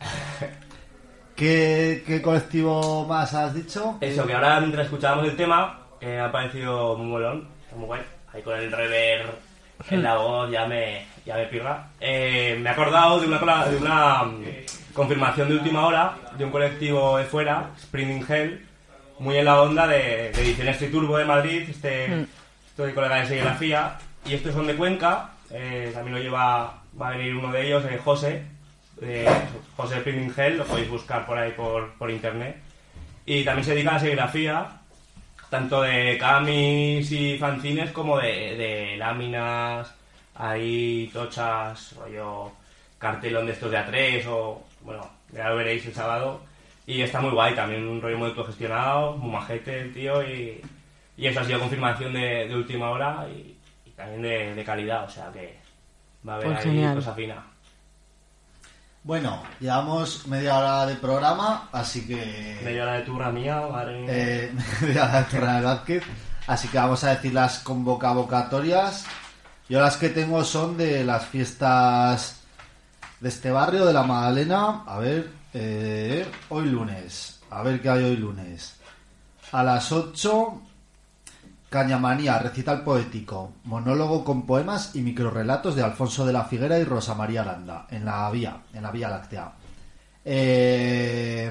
[1.34, 3.96] ¿Qué, qué colectivo más has dicho?
[4.00, 8.02] Eso, que ahora mientras escuchábamos el tema, eh, ha parecido muy molón, está muy guay.
[8.32, 9.51] Ahí con el rever
[9.90, 11.88] en la voz ya me, ya me pirra.
[12.00, 14.44] Eh, me he acordado de una, de una mm,
[14.92, 18.66] confirmación de última hora de un colectivo de fuera, Spring Hell,
[19.18, 22.26] muy en la onda de, de Ediciones Triturbo de Madrid, este,
[22.66, 27.10] estoy colega de serigrafía, y estos son de Cuenca, eh, también lo lleva, va a
[27.12, 28.44] venir uno de ellos, eh, José,
[29.76, 32.56] José Spring Hell, lo podéis buscar por ahí por, por internet.
[33.26, 34.66] Y también se dedica a la serigrafía,
[35.52, 39.94] tanto de camis y fanzines como de, de láminas,
[40.34, 42.52] ahí tochas, rollo
[42.98, 46.40] cartelón de estos de A3 o, bueno, ya lo veréis el sábado.
[46.86, 50.60] Y está muy guay, también un rollo muy autogestionado, muy majete el tío y,
[51.16, 55.04] y eso ha sido confirmación de, de última hora y, y también de, de calidad,
[55.04, 55.58] o sea que
[56.26, 56.94] va a haber Pues ahí genial.
[56.94, 57.51] cosa fina.
[59.04, 62.60] Bueno, llevamos media hora de programa, así que...
[62.64, 64.06] Media hora de turra mía, mía.
[64.08, 66.04] eh, media hora de turno de Vázquez,
[66.46, 69.04] así que vamos a decir las convocatorias.
[69.68, 72.42] Yo las que tengo son de las fiestas
[73.18, 74.84] de este barrio, de la Magdalena.
[74.86, 77.40] A ver, eh, hoy lunes.
[77.50, 78.76] A ver qué hay hoy lunes.
[79.50, 80.62] A las 8,
[81.72, 87.14] Cañamanía, recital poético, monólogo con poemas y microrelatos de Alfonso de la Figuera y Rosa
[87.14, 89.52] María Aranda, en la vía, en la Vía Láctea.
[90.22, 91.50] Eh,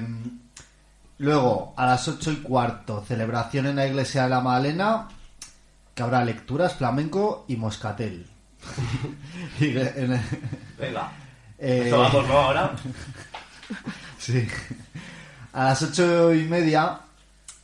[1.18, 5.08] luego, a las 8 y cuarto, celebración en la iglesia de la Magdalena,
[5.92, 8.24] que habrá lecturas, flamenco y moscatel.
[9.58, 9.92] Venga.
[11.58, 12.38] eh, Esto vamos, ¿no?
[12.38, 12.72] Ahora.
[14.18, 14.46] Sí.
[15.52, 17.00] A las ocho y media,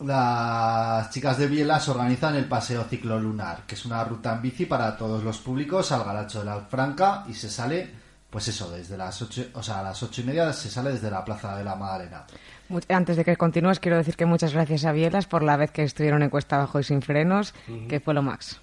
[0.00, 4.96] las chicas de Bielas organizan el paseo ciclolunar, que es una ruta en bici para
[4.96, 7.90] todos los públicos al Galacho de la Alfranca y se sale,
[8.30, 11.10] pues eso, desde las ocho, o sea, a las ocho y media se sale desde
[11.10, 12.24] la Plaza de la Magdalena.
[12.68, 15.70] Mu- Antes de que continúes, quiero decir que muchas gracias a Bielas por la vez
[15.72, 17.52] que estuvieron en Cuesta Abajo y Sin Frenos,
[17.88, 18.60] que fue lo max.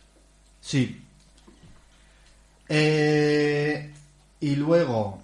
[0.62, 1.02] Sí.
[2.70, 3.94] Eh,
[4.40, 5.22] y luego,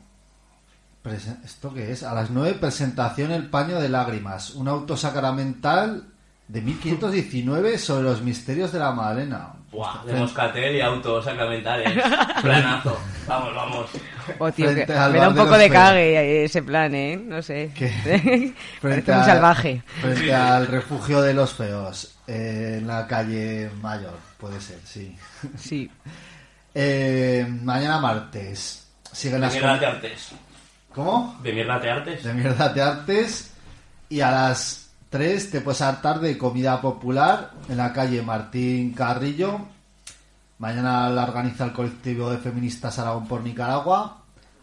[1.43, 2.03] ¿esto qué es?
[2.03, 6.03] A las 9, presentación El Paño de Lágrimas, un auto sacramental
[6.47, 9.53] de 1519 sobre los misterios de la Magdalena.
[9.71, 11.93] Buah, de moscatel y autos sacramentales.
[12.41, 12.99] Planazo.
[13.25, 13.89] Vamos, vamos.
[14.37, 17.17] Oh, tío, que me da un poco de cague ese plan, ¿eh?
[17.17, 17.71] No sé.
[18.81, 19.81] Parece muy salvaje.
[20.01, 25.15] Frente al refugio de los feos, eh, en la calle Mayor, puede ser, sí.
[25.57, 25.89] Sí.
[26.75, 28.89] Eh, mañana martes.
[29.11, 29.55] Siguen las...
[29.55, 30.33] artes.
[30.93, 31.39] ¿Cómo?
[31.41, 32.23] De mierda de artes.
[32.23, 33.51] de mierda de artes
[34.09, 39.59] y a las 3 te puedes hartar de comida popular en la calle Martín Carrillo.
[40.57, 44.17] Mañana la organiza el colectivo de feministas Aragón por Nicaragua.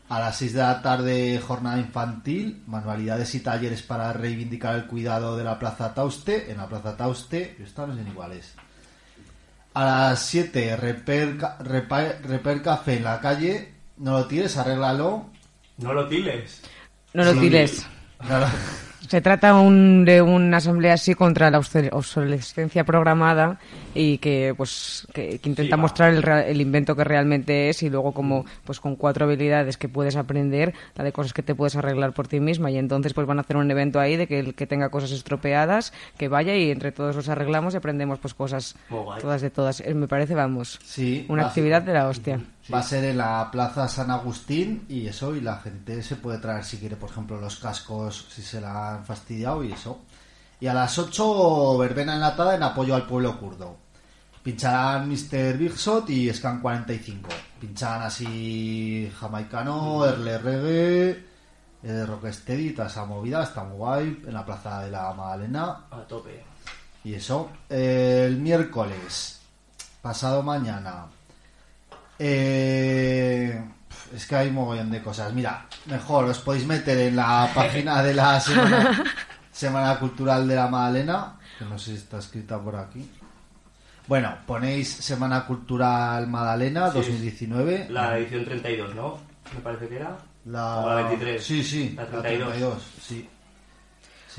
[0.09, 5.37] A las 6 de la tarde jornada infantil, manualidades y talleres para reivindicar el cuidado
[5.37, 8.55] de la Plaza Tauste, en la Plaza Tauste, estas no son iguales.
[9.75, 15.27] A las 7, reper, café en la calle, no lo tires, arréglalo.
[15.79, 16.63] No lo tiles.
[17.15, 17.35] No lo.
[18.27, 18.47] Claro.
[19.09, 23.59] Se trata un- de una asamblea así contra la obsole- obsolescencia programada
[23.95, 27.89] y que pues que, que intenta Sí, mostrar el, el invento que realmente es y
[27.89, 31.75] luego como pues con cuatro habilidades que puedes aprender, la de cosas que te puedes
[31.77, 34.41] arreglar por ti misma y entonces pues van a hacer un evento ahí de que
[34.41, 38.35] el que tenga cosas estropeadas que vaya y entre todos los arreglamos y aprendemos pues
[38.35, 38.75] cosas
[39.23, 39.81] todas de todas.
[39.81, 42.41] Eh, Me parece, vamos, Sí, una actividad de la hostia.
[42.73, 46.39] Va a ser en la Plaza San Agustín y eso, y la gente se puede
[46.39, 50.01] traer si quiere, por ejemplo, los cascos si se la han fastidiado y eso.
[50.61, 53.77] Y a las 8, verbena enlatada en apoyo al pueblo kurdo.
[54.43, 55.57] Pincharán Mr.
[55.57, 57.29] Bigshot y Scan 45.
[57.61, 61.25] Pincharán así jamaicano, erle reggae,
[61.83, 65.87] eh, rocksteady, toda esa movida, está muy guay, en la Plaza de la Magdalena.
[65.91, 66.45] A tope.
[67.05, 69.41] Y eso, el miércoles,
[70.03, 71.07] pasado mañana,
[72.19, 73.63] Eh,
[74.15, 75.33] es que hay un mogollón de cosas.
[75.33, 79.05] Mira, mejor os podéis meter en la página de la Semana,
[79.53, 83.09] Semana Cultural de la Magdalena, que no sé si está escrita por aquí.
[84.07, 86.99] Bueno, ponéis Semana Cultural Magdalena Sí.
[86.99, 87.87] 2019.
[87.91, 89.19] La edición 32, ¿no?
[89.55, 90.17] Me parece que era.
[90.47, 91.45] La, O la 23.
[91.45, 92.49] Sí, sí, La la 32.
[92.49, 93.29] 32, sí.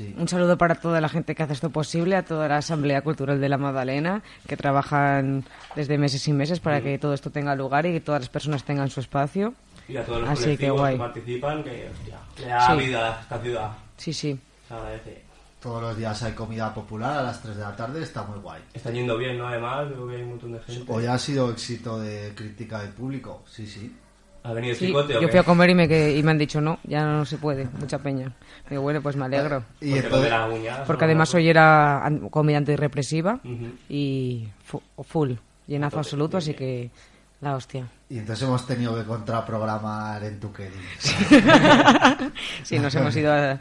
[0.00, 0.14] Sí.
[0.18, 3.38] Un saludo para toda la gente que hace esto posible, a toda la Asamblea Cultural
[3.38, 5.44] de la Magdalena, que trabajan
[5.76, 8.64] desde meses y meses para que todo esto tenga lugar y que todas las personas
[8.64, 9.52] tengan su espacio.
[9.88, 10.94] Y a todos los Así que guay.
[10.94, 12.76] que participan, que hostia, le da Sí.
[12.86, 13.70] vida a esta ciudad.
[13.98, 14.38] Sí, sí.
[14.68, 15.22] Se agradece.
[15.60, 18.62] Todos los días hay comida popular a las 3 de la tarde, está muy guay.
[18.72, 19.46] Están yendo bien, ¿no?
[19.48, 20.90] Además, veo que hay un montón de gente.
[20.90, 23.94] Hoy ha sido éxito de crítica del público, sí, sí.
[24.42, 25.32] ¿Ha venido Sí, chicote o yo qué?
[25.32, 27.68] fui a comer y me, que- y me han dicho no, ya no se puede,
[27.78, 28.32] mucha peña.
[28.70, 29.64] Digo, bueno, pues me alegro.
[29.80, 31.06] Y Porque entonces- lo de las uñas, Porque ¿no?
[31.06, 33.68] además hoy era comida antirrepresiva Ujú.
[33.88, 35.32] y fu- full,
[35.66, 36.58] llenazo tope, absoluto, bien, así bien.
[36.58, 36.90] que
[37.42, 37.86] la hostia.
[38.08, 40.80] Y entonces hemos tenido que contraprogramar en tu querido.
[42.62, 43.58] Sí, nos hemos ido a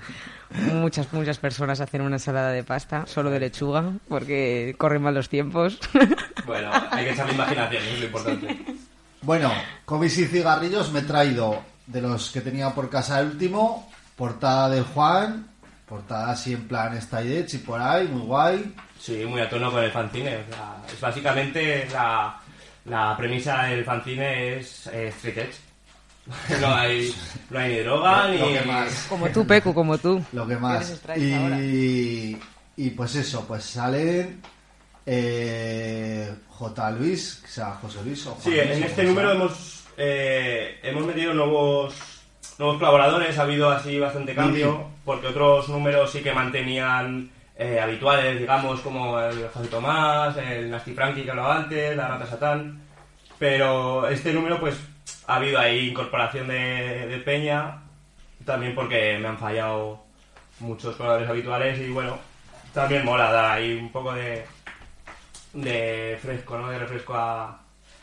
[0.73, 5.13] muchas, muchas personas a hacer una ensalada de pasta, solo de lechuga, porque corren mal
[5.13, 5.80] los tiempos.
[6.45, 8.65] Bueno, hay que echarle imaginación, es lo importante.
[9.22, 9.51] Bueno,
[9.86, 14.70] comis y cigarrillos me he traído de los que tenía por casa el último, portada
[14.70, 15.47] del Juan,
[15.88, 18.76] portada así en plan Style Edge y por ahí, muy guay.
[18.99, 20.38] Sí, muy a tono con el fanzine.
[20.38, 22.39] o sea, es básicamente la,
[22.86, 25.55] la premisa del fanzine es eh, street edge.
[26.61, 27.11] No hay,
[27.49, 28.38] no hay ni droga Lo- ni...
[28.39, 29.05] lo que más.
[29.09, 30.24] Como tú, Pecu, como tú.
[30.32, 31.01] Lo que más.
[31.17, 32.38] Y,
[32.78, 34.39] y pues eso, pues salen
[35.12, 36.91] eh, J.
[36.91, 41.34] Luis, o sea, José Luis o Juan Sí, en este número hemos, eh, hemos metido
[41.34, 41.95] nuevos,
[42.60, 48.39] nuevos colaboradores, ha habido así bastante cambio, porque otros números sí que mantenían eh, habituales,
[48.39, 52.80] digamos, como el José Tomás, el Nasty Frankie que hablaba antes, la Rata Satán,
[53.39, 54.76] pero este número pues
[55.26, 57.82] ha habido ahí incorporación de, de Peña,
[58.45, 60.03] también porque me han fallado
[60.60, 62.16] muchos colaboradores habituales y bueno,
[62.76, 64.45] también mola dar ahí un poco de,
[65.54, 66.70] de fresco, ¿no?
[66.70, 67.62] De refresco a,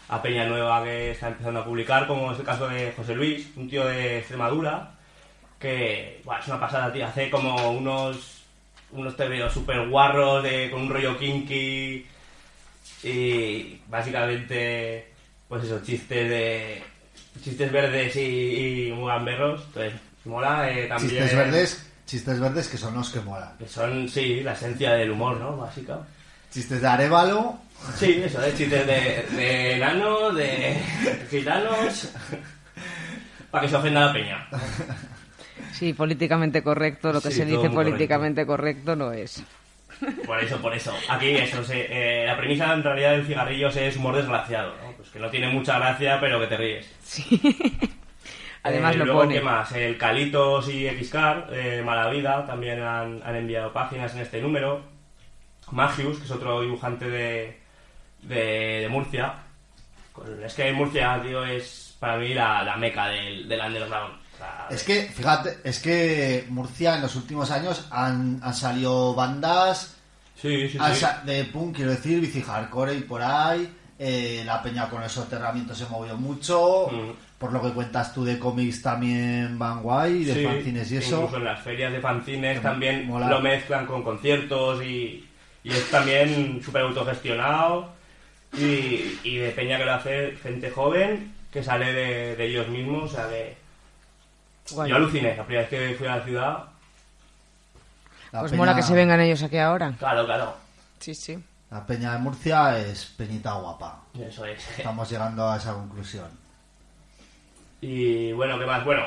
[0.09, 3.49] a Peña Nueva que está empezando a publicar, como es el caso de José Luis,
[3.57, 4.93] un tío de Extremadura,
[5.59, 7.07] que buah, es una pasada, tío.
[7.07, 8.43] Hace como unos
[8.93, 12.07] unos tebeos super guarros de, con un rollo kinky
[13.03, 15.13] y básicamente
[15.49, 16.83] pues eso, chistes de
[17.43, 19.63] chistes verdes y, y muy gamberros.
[19.67, 19.95] Entonces,
[20.25, 21.11] mola eh, también.
[21.11, 23.57] Chistes verdes, chistes verdes que son los que molan.
[23.59, 25.57] Que son, sí, la esencia del humor, ¿no?
[25.57, 26.01] Básica.
[26.51, 27.59] Chistes de Arevalo,
[27.97, 30.77] Sí, eso, de chistes de, de enanos, de
[31.31, 32.11] gitanos,
[33.51, 34.47] para que se ofenda la peña.
[35.73, 38.97] Sí, políticamente correcto, lo que Sí, se dice políticamente correcto.
[38.97, 39.45] no es.
[40.27, 40.95] Por eso, por eso.
[41.09, 41.87] Aquí eso, se-
[42.23, 44.93] eh, la premisa en realidad del cigarrillos es humor desgraciado, ¿no?
[44.97, 46.91] Pues que no tiene mucha gracia, pero que te ríes.
[48.63, 49.35] Además Eh, lo luego, pone.
[49.35, 49.71] ¿qué más?
[49.73, 54.96] El Calitos y Xcar, eh, Mala Vida, también han, han enviado páginas en este número.
[55.73, 57.61] Magius, que es otro dibujante de,
[58.23, 59.35] de, de Murcia.
[60.45, 64.15] Es que Murcia, tío, es para mí la, la meca del, del underground.
[64.71, 69.93] Es que, fíjate, es que Murcia en los últimos años han, han salido bandas
[70.41, 71.07] Sí, sí, sí.
[71.25, 73.73] de punk, quiero decir, bici hardcore y por ahí.
[73.99, 76.89] eh, la peña con el soterramiento se movió mucho.
[76.93, 77.13] Mm.
[77.39, 81.17] Por lo que cuentas tú de cómics también van guay, de fanzines y eso.
[81.17, 83.29] Incluso en las ferias de fanzines también mola.
[83.31, 85.27] lo mezclan con conciertos y,
[85.67, 87.89] y es también súper autogestionado
[88.57, 93.13] y, y de peña que lo hace gente joven que sale de, de ellos mismos.
[93.13, 93.57] O sea, que
[94.71, 94.91] Guay.
[94.91, 96.65] yo aluciné la primera vez que fui a la ciudad.
[98.33, 99.93] La Pues peña- mola que se vengan ellos aquí ahora.
[99.99, 100.57] Claro, claro,
[101.01, 101.39] Sí, sí.
[101.71, 104.03] La peña de Murcia es peñita guapa.
[104.21, 104.65] eso es.
[104.79, 106.29] Estamos llegando a esa conclusión.
[107.81, 108.85] Y bueno, ¿qué más?
[108.85, 109.03] Bueno,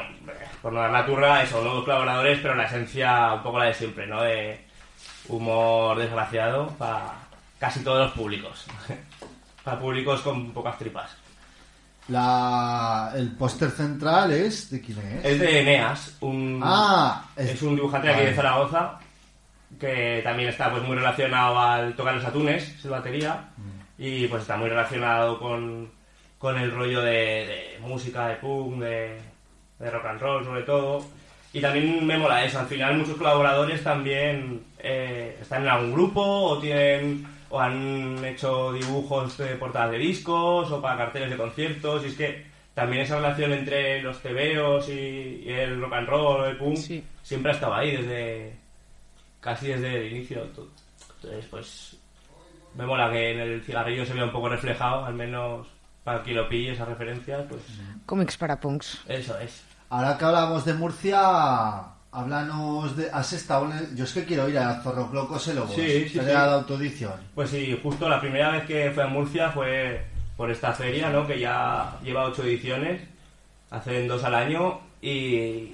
[0.61, 3.73] por no dar la turra, eso, nuevos colaboradores, pero la esencia un poco la de
[3.73, 4.21] siempre, ¿no?
[4.21, 4.59] De
[5.29, 7.13] humor desgraciado para
[7.59, 8.65] casi todos los públicos.
[9.63, 11.15] para públicos con pocas tripas.
[12.07, 14.71] La, el póster central es.
[14.71, 15.25] ¿De quién es?
[15.25, 18.97] Es de Eneas, un, Ah, es, un dibujante de aquí de Zaragoza,
[19.79, 24.01] que también está pues muy relacionado al tocar los atunes, es batería, Mm.
[24.01, 25.91] y pues está muy relacionado con,
[26.39, 29.21] con el rollo de, de música, de punk, de,
[29.77, 31.05] de rock and roll sobre todo.
[31.53, 36.21] Y también me mola eso, al final muchos colaboradores también eh, están en algún grupo
[36.21, 42.03] o tienen o han hecho dibujos de portadas de discos o para carteles de conciertos
[42.05, 42.45] y es que
[42.75, 47.03] también esa relación entre los tebeos y, y el rock and roll, el punk, Sí.
[47.23, 48.53] siempre ha estado ahí desde
[49.41, 50.43] casi desde el inicio.
[50.43, 51.97] Entonces, pues
[52.75, 55.67] me mola que en el cigarrillo se vea un poco reflejado, al menos
[56.03, 57.61] para quien lo pille esas referencias, pues
[58.05, 59.01] Cómics para punks.
[59.07, 59.65] eso es.
[59.89, 61.19] Ahora que hablamos de Murcia,
[62.11, 63.09] háblanos de...
[63.11, 65.73] ¿Has estado en el- Yo es que quiero ir a Zorro Clocos el Lobos.
[65.73, 66.19] Sí, sí, sí.
[66.19, 67.13] de autoedición.
[67.33, 70.05] Pues sí, justo la primera vez que fue a Murcia fue
[70.37, 71.25] por esta feria, ¿no?
[71.25, 73.01] Que ya lleva ocho ediciones,
[73.71, 75.73] hacen dos al año y,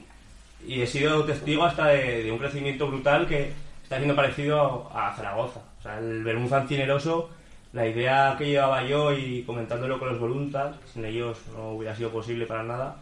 [0.65, 3.51] y he sido testigo hasta de, de un crecimiento brutal que
[3.83, 5.59] está siendo parecido a, Zaragoza.
[5.79, 7.29] O sea, el Vermú Fancineroso,
[7.73, 11.95] la idea que llevaba yo y comentándolo con los voluntas, que sin ellos no hubiera
[11.95, 12.95] sido posible para nada,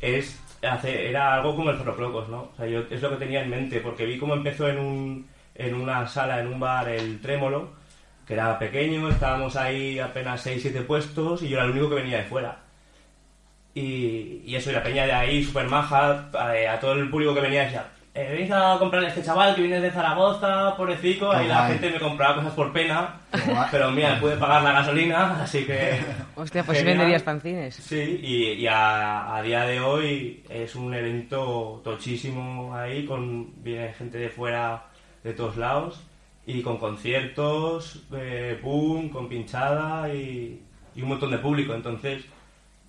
[0.00, 2.50] es era algo como el Zorroclocos, ¿no?
[2.52, 5.28] O sea, yo es lo que tenía en mente, porque vi cómo empezó en, un,
[5.54, 7.70] en una sala, en un bar, el Trémolo,
[8.26, 12.18] que era pequeño, estábamos ahí apenas 6-7 puestos y yo era el único que venía
[12.18, 12.60] de fuera.
[13.74, 17.40] Y, eso, y la peña de ahí, súper maja, a, a todo el público que
[17.40, 21.48] venía decía, eh, venís a comprarle a este chaval que viene de Zaragoza, pobrecito, ahí
[21.48, 23.16] la gente me compraba cosas por pena,
[23.72, 25.98] pero mira, pude pagar la gasolina, así que...
[26.36, 26.98] Hostia, pues sí genial.
[26.98, 27.74] venderías fanzines.
[27.74, 33.92] Sí, y, y a, a día de hoy es un evento tochísimo ahí, con viene
[33.94, 34.84] gente de fuera
[35.24, 36.00] de todos lados,
[36.46, 40.62] y con conciertos, eh, boom, con pinchada y,
[40.94, 41.74] y un montón de público.
[41.74, 42.24] Entonces,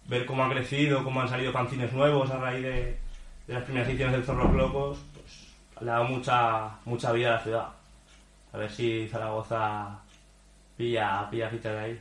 [0.07, 2.97] ver cómo ha crecido, cómo han salido fanzines nuevos a raíz de,
[3.47, 4.99] de las primeras ediciones del Zorros Locos,
[5.81, 7.67] le ha dado mucha, mucha vida a la ciudad.
[8.53, 9.99] A ver si Zaragoza
[10.77, 11.99] pilla, pilla ficha de ahí.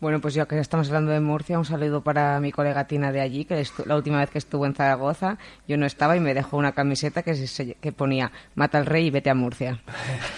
[0.00, 3.20] Bueno, pues ya que estamos hablando de Murcia, un saludo para mi colega Tina de
[3.20, 6.56] allí, que la última vez que estuvo en Zaragoza, yo no estaba y me dejó
[6.56, 9.80] una camiseta que, se- que ponía Mata al rey y vete a Murcia.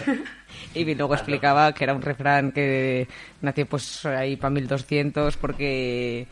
[0.74, 3.06] y luego explicaba que era un refrán que
[3.42, 6.26] nació pues ahí para 1200 porque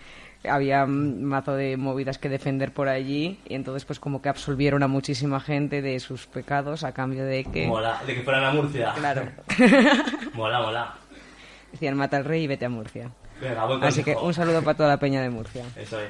[0.44, 4.82] había un mazo de movidas que defender por allí y entonces pues como que absolvieron
[4.82, 7.66] a muchísima gente de sus pecados a cambio de que...
[7.66, 8.92] Mola, de que fueran a Murcia.
[8.94, 9.22] Claro.
[10.34, 10.94] Mola, mola.
[11.72, 13.10] Decían mata al rey y vete a Murcia.
[13.40, 15.64] Venga, buen Así que un saludo para toda la peña de Murcia.
[15.76, 16.08] Eso es.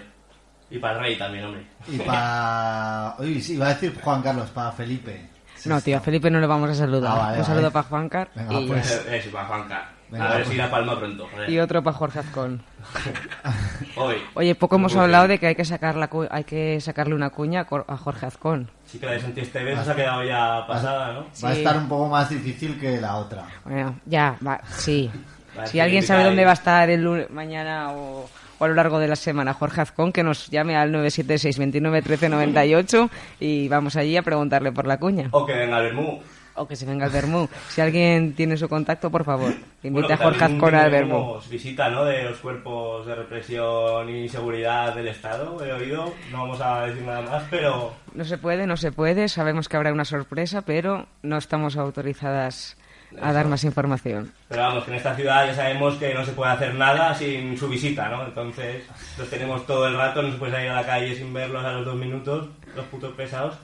[0.71, 1.67] Y para el rey también, hombre.
[1.89, 3.17] Y para...
[3.19, 5.21] Uy, sí, iba a decir Juan Carlos, para Felipe.
[5.57, 7.13] Sí, No, tío, a Felipe no le vamos a saludar.
[7.13, 7.73] Ah, vale, Un saludo vale.
[7.73, 8.91] para Juancar Venga, y, pues.
[8.91, 9.91] Eso, eso, para Juanca.
[10.11, 10.49] Venga, a ver pues.
[10.49, 11.29] si da palma pronto.
[11.33, 11.51] joder.
[11.51, 12.63] y otro para Jorge Azcón.
[13.97, 14.17] Hoy.
[14.35, 17.31] Oye, poco hemos hablado de que hay que sacar la cu- hay que sacarle una
[17.31, 18.71] cuña a Jorge Azcón.
[18.87, 21.21] Sí que la de Santi Esteves se ha quedado ya pasada, ¿no?
[21.45, 21.59] Va a Sí.
[21.59, 23.45] estar un poco más difícil que la otra.
[23.65, 25.11] Bueno, ya, va, sí.
[25.65, 28.31] Si sí, alguien sabe dónde va a estar el lunes, mañana o,
[28.61, 32.01] o a lo largo de la semana Jorge Azcón, que nos llame al 976 29
[32.03, 35.29] 13 98 y vamos allí a preguntarle por la cuña.
[35.33, 36.21] O que venga al Bermú.
[36.59, 37.49] O que se venga al Bermú.
[37.69, 39.53] Si alguien tiene su contacto, por favor,
[39.83, 41.39] invite Bueno, a Jorge Azcón al Bermú.
[41.51, 42.05] visita, ¿no?
[42.05, 46.13] De los cuerpos de represión y seguridad del Estado, he oído.
[46.33, 47.95] No vamos a decir nada más, pero...
[48.13, 49.29] No se puede, no se puede.
[49.29, 52.77] Sabemos que habrá una sorpresa, pero no estamos autorizadas
[53.23, 54.33] a dar más información.
[54.49, 57.57] Pero vamos, que en esta ciudad ya sabemos que no se puede hacer nada sin
[57.57, 58.25] su visita, ¿no?
[58.25, 58.83] Entonces,
[59.17, 61.73] los tenemos todo el rato, no se puede salir a la calle sin verlos a
[61.73, 63.55] los dos minutos, los putos pesados.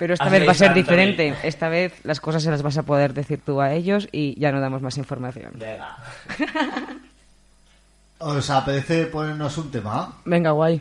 [0.00, 1.34] Pero esta Así vez va a ser diferente.
[1.42, 4.50] Esta vez las cosas se las vas a poder decir tú a ellos y ya
[4.50, 5.52] no damos más información.
[5.56, 5.94] Venga.
[8.18, 10.14] ¿Os apetece ponernos un tema?
[10.24, 10.80] Venga, guay.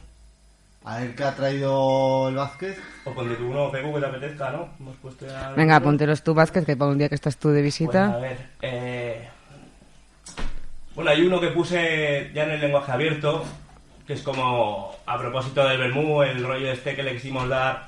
[0.85, 2.79] A ver qué ha traído el Vázquez.
[3.03, 4.69] O ponte tú uno, Pecu, que te apetezca, ¿no?
[4.79, 5.49] Hemos puesto ya...
[5.51, 8.17] Venga, póntelos tú, Vázquez, que para un día que estás tú de Pues, a visita.
[8.19, 9.27] ver, eh...
[10.95, 13.43] Bueno, hay uno que puse ya en el lenguaje abierto,
[14.07, 17.87] que es como a propósito del Bermú, el rollo este que le quisimos dar,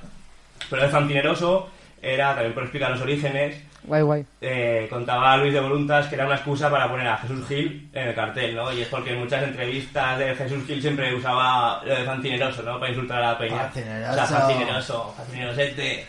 [0.72, 1.70] pero de fantineroso,
[2.02, 3.62] era también por explicar los orígenes.
[3.84, 4.26] Guay, guay.
[4.42, 8.08] eh, contaba Luis de Voluntas que era una excusa para poner a Jesús Gil en
[8.10, 8.72] el cartel, ¿no?
[8.72, 12.80] Y es porque en muchas entrevistas de Jesús Gil siempre usaba lo de fantineroso, ¿no?
[12.80, 13.58] Para insultar a la peña.
[13.58, 14.12] Fancineroso.
[14.12, 16.06] O sea, fantineroso, fantinerosete.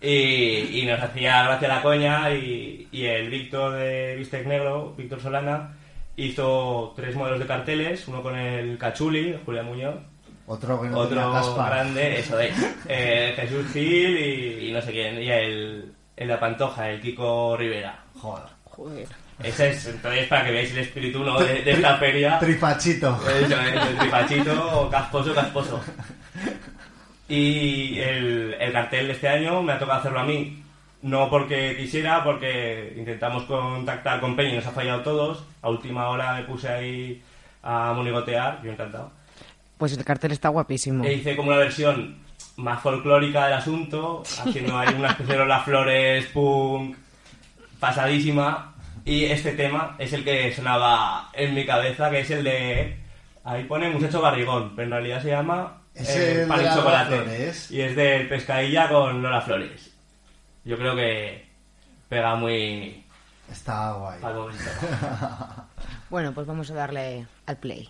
[0.00, 5.20] Y, y nos hacía gracia la coña y, y el Víctor de Bistec Negro, Víctor
[5.20, 5.72] Solana,
[6.16, 9.96] hizo tres modelos de carteles, uno con el Cachuli, Julián Muñoz,
[10.46, 11.70] Otro que no otro caspa.
[11.70, 12.52] grande, eso es,
[12.88, 17.00] eh, Jesús Gil y, y no sé quién, y el, el de la Pantoja, el
[17.00, 17.98] Kiko Rivera.
[18.20, 18.44] Joder.
[18.64, 19.08] Joder.
[19.42, 21.40] Ese es, entonces, para que veáis el espíritu ¿no?
[21.40, 22.38] de, de esta feria.
[22.40, 23.18] Trifachito.
[23.28, 25.80] Eso es, el tripachito, casposo, casposo.
[27.28, 30.62] Y el, el cartel de este año me ha tocado hacerlo a mí.
[31.02, 35.44] No porque quisiera, porque intentamos contactar con Peña y nos ha fallado todos.
[35.62, 37.22] A última hora me puse ahí
[37.62, 39.10] a monigotear, yo encantado.
[39.78, 41.04] Pues el cartel está guapísimo.
[41.04, 42.16] E hice como una versión
[42.56, 46.96] más folclórica del asunto, haciendo ahí una especie de las flores punk
[47.80, 48.74] pasadísima.
[49.04, 52.96] Y este tema es el que sonaba en mi cabeza, que es el de.
[53.44, 55.82] Ahí pone muchacho barrigón, pero en realidad se llama.
[55.94, 57.16] Es eh, el pan de y chocolate.
[57.16, 57.70] Flores.
[57.70, 59.94] Y es del pescadilla con Lola Flores.
[60.64, 61.44] Yo creo que
[62.08, 63.04] pega muy
[63.50, 64.20] Está guay.
[66.10, 67.88] Bueno, pues vamos a darle al play.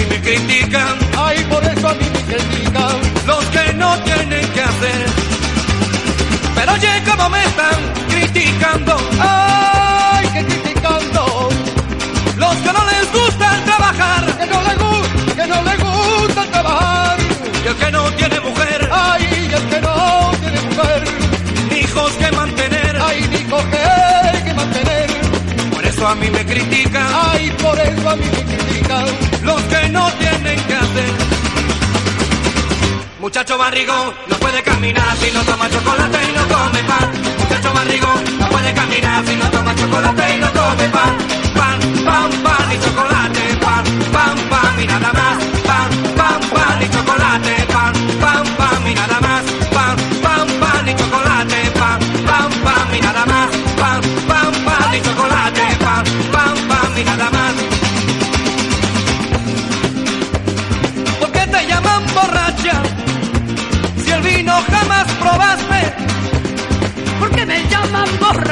[0.00, 0.98] Mí me critican.
[1.16, 2.96] ¡Ay, por eso a mí me critican!
[3.26, 5.06] Los que no tienen que hacer.
[6.54, 7.78] Pero oye, cómo me están
[8.08, 8.96] criticando.
[9.20, 11.48] ¡Ay, que criticando!
[12.36, 14.38] Los que no les gusta trabajar.
[14.38, 17.18] Que no le gusta, que no le gusta trabajar.
[17.64, 18.90] Y el que no tiene mujer.
[18.92, 21.04] ¡Ay, el que no tiene mujer!
[21.82, 22.98] Hijos que mantener.
[23.02, 25.10] ¡Ay, hijos que que mantener!
[25.72, 27.06] Por eso a mí me critican.
[27.32, 28.69] ¡Ay, por eso a mí me critican!
[28.90, 31.10] Los que no tienen que hacer.
[33.20, 37.10] Muchacho barrigón, no puede caminar si no toma chocolate y no come pan.
[37.38, 41.16] Muchacho barrigón, no puede caminar si no toma chocolate y no come pan.
[41.54, 45.38] Pan, pan, pan y chocolate, pan, pan, pan y nada más.
[45.68, 49.42] Pan, pan, pan y chocolate, pan, pan, pan y nada más.
[49.72, 53.39] Pan, pan, pan y chocolate, pan, pan, pan y nada más.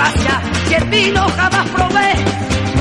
[0.09, 2.15] Borracha si el vino jamás probé?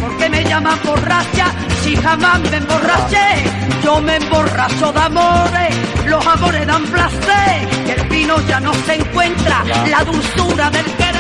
[0.02, 1.54] ¿Por qué me llaman borracha
[1.84, 3.44] si jamás me emborraché?
[3.84, 5.76] Yo me emborracho de amores,
[6.06, 11.18] los amores dan placer, y el vino ya no se encuentra, la dulzura del querer.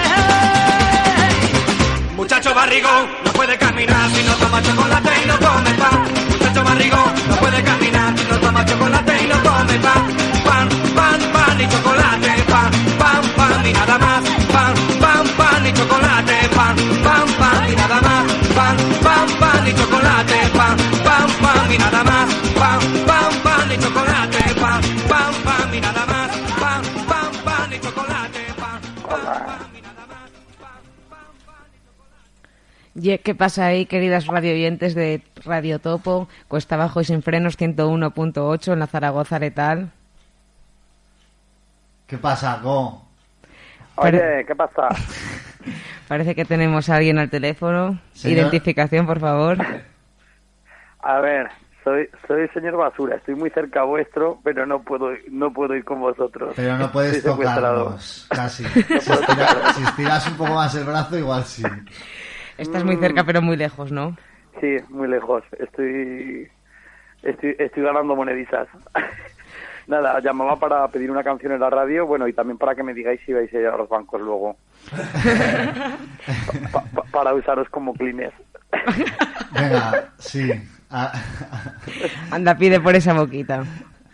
[2.16, 6.04] Muchacho barrigón, no puede caminar si no toma chocolate y no come pan.
[6.30, 10.18] Muchacho barrigón, no puede caminar si no toma chocolate y no come pan.
[10.46, 14.37] Pan, pan, pan y chocolate, pan, pan, pan y nada más.
[20.28, 22.34] Chocolate, pan, pan, pan y nada más.
[22.60, 26.38] Pan, pan, pan y chocolate, pan, pan, pan y nada más.
[26.60, 30.32] Pan, pan, pan y chocolate, pan, pan, pan y nada más.
[32.96, 38.74] Ye- ¿Qué pasa ahí, queridas radioyentes de Radio Topo, Cuesta Bajo y Sin Frenos 101.8
[38.74, 39.92] en la Zaragoza Letal?
[42.08, 43.06] ¿Qué pasa, Go?
[43.98, 44.88] Oye, ¿qué pasa?
[46.08, 48.00] Parece que tenemos a alguien al teléfono.
[48.14, 49.58] Señor- Identificación, por favor.
[51.10, 51.48] A ver,
[51.86, 55.86] soy soy el señor Basura, estoy muy cerca vuestro, pero no puedo no puedo ir
[55.86, 56.52] con vosotros.
[56.56, 58.66] Pero no puedes Estoy tocarnos, casi.
[58.66, 61.64] Si, estira- si estiras un poco más el brazo, igual sí.
[62.58, 64.18] Estás muy cerca, pero muy lejos, ¿no?
[64.60, 65.44] Sí, muy lejos.
[65.58, 66.50] Estoy
[67.24, 68.68] estoy estoy ganando monedizas.
[69.88, 72.94] Nada, llamaba para pedir una canción en la radio, bueno, y también para que me
[72.94, 74.58] digáis si vais a ir a los bancos luego.
[76.74, 78.34] Pa- pa- para usaros como cleaners.
[79.54, 80.52] Venga, sí.
[80.90, 81.12] Ah,
[82.32, 83.64] Anda, pide por esa boquita.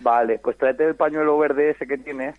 [0.02, 2.36] Vale, pues tráete el pañuelo verde ese que tienes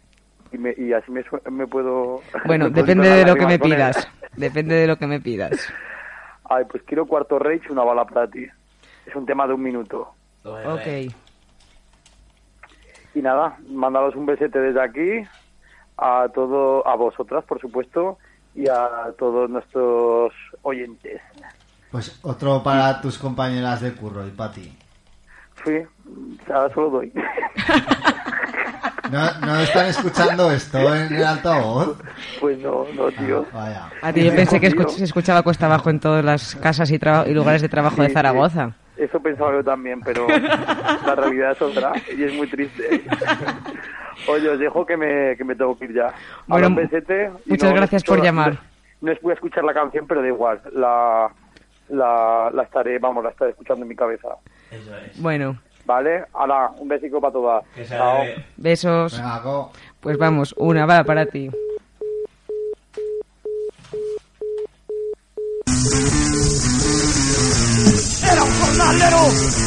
[0.53, 2.21] y, me, y así me, me puedo...
[2.45, 4.09] Bueno, me puedo depende de lo que me pidas.
[4.37, 5.73] Depende de lo que me pidas.
[6.45, 8.47] Ay, pues quiero Cuarto Rage, una bala para ti.
[9.07, 10.15] Es un tema de un minuto.
[10.45, 11.13] Ok.
[13.15, 15.27] Y nada, mandaros un besete desde aquí
[15.97, 18.19] a todo, a vosotras, por supuesto,
[18.55, 20.33] y a todos nuestros
[20.63, 21.21] oyentes.
[21.95, 24.77] Pues otro para tus compañeras de curro y para ti.
[25.65, 25.77] Sí,
[26.53, 27.13] ahora solo doy.
[29.13, 31.97] ¿No, ¿No están escuchando esto en el altavoz?
[32.41, 33.47] Pues no, no, tío.
[33.53, 33.83] Ah, vaya.
[34.03, 34.81] A ti yo pensé que Tío.
[34.81, 36.99] escuch- se escuchaba cuesta abajo en todas las casas y,
[37.33, 38.71] lugares de trabajo de Zaragoza.
[38.97, 39.03] sí.
[39.05, 43.05] Eso pensaba yo también, pero la realidad es otra y es muy triste.
[44.29, 46.13] Oye, os dejo que me, que me tengo que ir ya.
[46.49, 48.59] Bueno, muchas no- gracias no- por no- llamar.
[49.01, 50.61] No, es voy a escuchar la canción, pero da igual.
[50.73, 51.29] La,
[51.89, 54.29] la, la estaré, vamos, la estaré escuchando en mi cabeza.
[54.71, 55.21] Eso es.
[55.21, 56.25] Bueno, ¿Vale?
[56.33, 57.65] Ahora, un besico para todas.
[57.75, 58.19] Que se Chao.
[58.23, 58.45] debe.
[58.57, 59.13] besos.
[59.19, 59.43] Venga.
[60.01, 61.51] Pues vamos, una va para ti.
[68.25, 69.19] Era un jornalero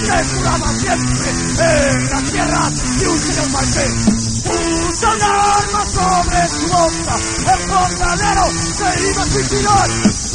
[0.01, 4.43] que curaba siempre en las tierras de un señor marqués.
[4.47, 7.15] Puso un arma sobre su boca,
[7.53, 9.89] el jornalero se iba a suicidar,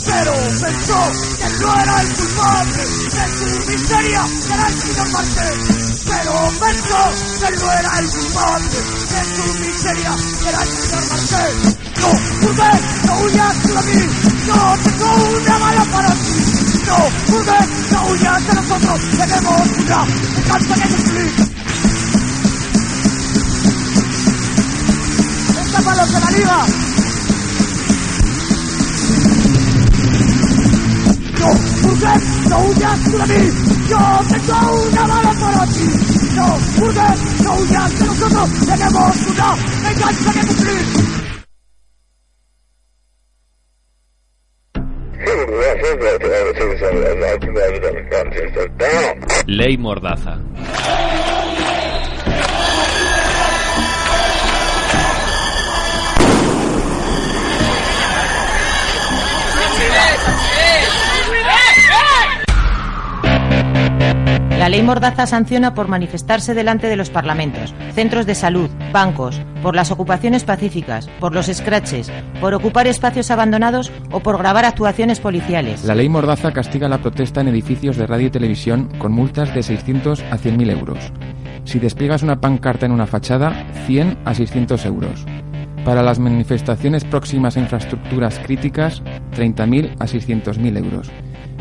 [0.04, 1.00] pero pensó
[1.38, 6.04] que no era el culpable de su miseria, el señor marqués.
[6.04, 7.02] pero pensó
[7.40, 10.12] que no era el culpable de su miseria,
[10.48, 11.76] era el señor Marcel.
[12.00, 12.08] No,
[12.40, 12.70] porque
[13.06, 14.02] no huyas de mí,
[14.46, 15.08] no tengo
[15.40, 16.52] una bala para ti.
[16.86, 16.96] No,
[17.32, 17.58] porque
[17.92, 21.32] no huyas de nosotros, tenemos una venganza que cumplir.
[25.62, 26.91] ¡Esta para los de la liga!
[31.42, 31.48] No,
[31.82, 32.06] porque
[32.48, 33.42] no huyas tú de mí,
[33.88, 33.98] yo
[34.30, 35.86] tengo una bala para ti.
[36.36, 36.46] No,
[36.78, 37.06] porque
[37.42, 39.48] no huyas de nosotros, tenemos una
[39.82, 41.12] venganza que cumplir.
[49.46, 50.38] Ley Mordaza.
[64.62, 69.74] La ley Mordaza sanciona por manifestarse delante de los parlamentos, centros de salud, bancos, por
[69.74, 75.82] las ocupaciones pacíficas, por los scratches, por ocupar espacios abandonados o por grabar actuaciones policiales.
[75.82, 79.64] La ley Mordaza castiga la protesta en edificios de radio y televisión con multas de
[79.64, 81.12] 600 a 100.000 euros.
[81.64, 85.24] Si despliegas una pancarta en una fachada, 100 a 600 euros.
[85.84, 89.02] Para las manifestaciones próximas a infraestructuras críticas,
[89.34, 91.10] 30.000 a 600.000 euros.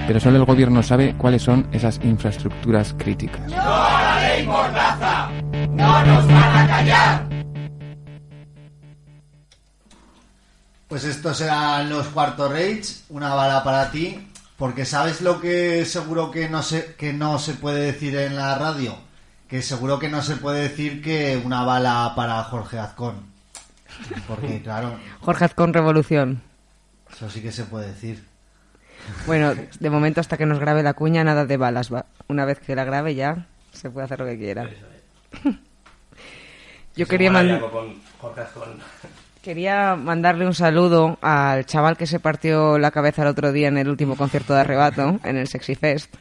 [0.08, 3.50] Pero solo el gobierno sabe cuáles son esas infraestructuras críticas.
[3.50, 5.30] ¡No a la ley Mordaza!
[5.72, 7.30] ¡No nos van a callar!
[10.88, 14.28] Pues estos eran los cuarto rage, una bala para ti,
[14.58, 18.56] porque sabes lo que seguro que no se que no se puede decir en la
[18.56, 18.96] radio,
[19.48, 23.16] que seguro que no se puede decir que una bala para Jorge Azcón,
[24.28, 26.42] porque claro, Jorge Azcón Revolución.
[27.10, 28.31] eso sí que se puede decir.
[29.26, 31.94] Bueno, de momento hasta que nos grabe la cuña, nada de balas.
[31.94, 32.06] Va.
[32.28, 34.70] Una vez que la grabe ya se puede hacer lo que quiera.
[36.96, 37.32] Yo quería,
[37.72, 37.94] con
[39.42, 43.78] quería mandarle un saludo al chaval que se partió la cabeza el otro día en
[43.78, 46.14] el último concierto de Arrebato, en el Sexy Fest.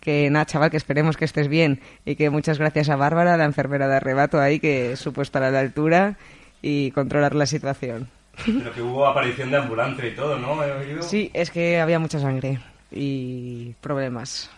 [0.00, 3.44] Que nada, chaval, que esperemos que estés bien y que muchas gracias a Bárbara, la
[3.44, 6.16] enfermera de Arrebato ahí, que supo estar a la altura
[6.62, 8.08] y controlar la situación.
[8.44, 10.58] Pero que hubo aparición de ambulancia y todo, ¿no?
[11.02, 12.58] Sí, es que había mucha sangre
[12.90, 14.50] y problemas.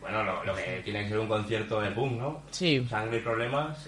[0.00, 2.42] Bueno, lo, lo que tiene que ser un concierto de punk, ¿no?
[2.50, 2.84] Sí.
[2.90, 3.86] Sangre y problemas.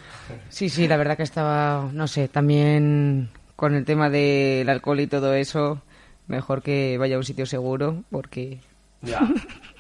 [0.49, 5.07] Sí, sí, la verdad que estaba, no sé, también con el tema del alcohol y
[5.09, 5.83] todo eso,
[6.29, 8.59] mejor que vaya a un sitio seguro, porque
[9.03, 9.21] Ya.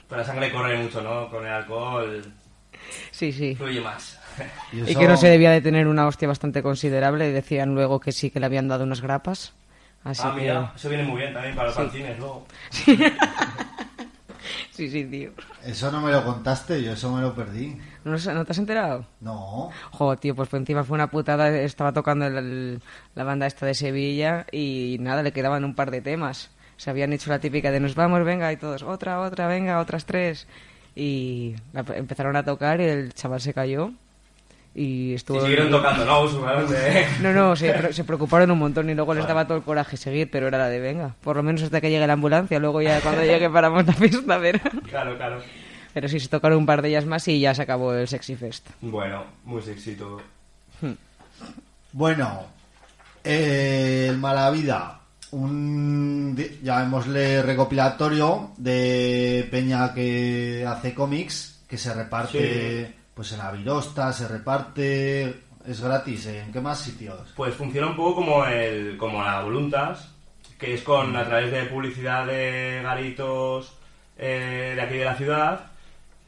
[0.08, 1.28] Pero la sangre corre mucho, ¿no?
[1.30, 2.22] Con el alcohol
[3.10, 3.54] sí, sí.
[3.54, 4.20] fluye más.
[4.72, 8.12] Y que no se debía de tener una hostia bastante considerable, y decían luego que
[8.12, 9.52] sí que le habían dado unas grapas.
[10.02, 10.40] Así ah, que...
[10.42, 11.82] mira, eso viene muy bien también para los Sí.
[11.82, 12.46] fanzines luego.
[14.72, 15.30] Sí, sí, tío.
[15.64, 17.78] Eso no me lo contaste, yo eso me lo perdí.
[18.04, 19.06] ¿No, no te has enterado?
[19.20, 19.70] No.
[19.92, 21.48] Jo, tío, pues encima fue una putada.
[21.60, 22.82] Estaba tocando el- el-
[23.14, 26.50] la banda esta de Sevilla y nada, le quedaban un par de temas.
[26.76, 30.04] Se habían hecho la típica de nos vamos, venga, y todos, otra, otra, venga, otras
[30.06, 30.48] tres.
[30.96, 33.92] Y la- empezaron a tocar y el chaval se cayó.
[34.74, 35.38] Y estuvo.
[35.38, 36.24] Y siguieron tocando, ¿no?
[37.22, 40.28] No, no, se, se preocuparon un montón y luego les daba todo el coraje seguir,
[40.30, 43.00] pero era la de venga, por lo menos hasta que llegue la ambulancia, luego ya
[43.00, 44.58] cuando llegue paramos la fiesta, pero...
[44.88, 45.40] Claro, claro.
[45.92, 48.34] Pero sí, se tocaron un par de ellas más y ya se acabó el Sexy
[48.34, 48.68] Fest.
[48.80, 50.20] Bueno, muy sexy todo.
[51.92, 52.42] Bueno,
[53.22, 55.00] eh, el Mala Vida,
[55.30, 63.03] un, llamémosle recopilatorio de Peña que hace cómics, que se reparte Sí.
[63.14, 67.32] Pues en Avirosta, se reparte, es gratis, ¿en qué más sitios?
[67.36, 70.12] Pues funciona un poco como el como la Voluntas,
[70.58, 73.76] que es con a través de publicidad de garitos
[74.18, 75.66] eh, de aquí de la ciudad.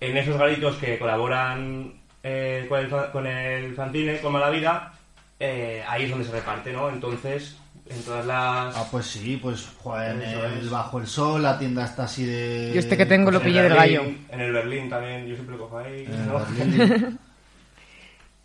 [0.00, 4.92] En esos garitos que colaboran eh, con, el, con el fanzine, con Mala Vida,
[5.38, 6.88] eh, ahí es donde se reparte, ¿no?
[6.88, 7.56] Entonces,
[7.88, 8.76] en todas las...
[8.76, 10.70] Ah, pues sí, pues joder, en el es.
[10.70, 12.72] Bajo el Sol, la tienda está así de...
[12.72, 14.02] Yo este que tengo lo pillé del gallo.
[14.28, 16.06] En el Berlín también, yo siempre lo cojo ahí.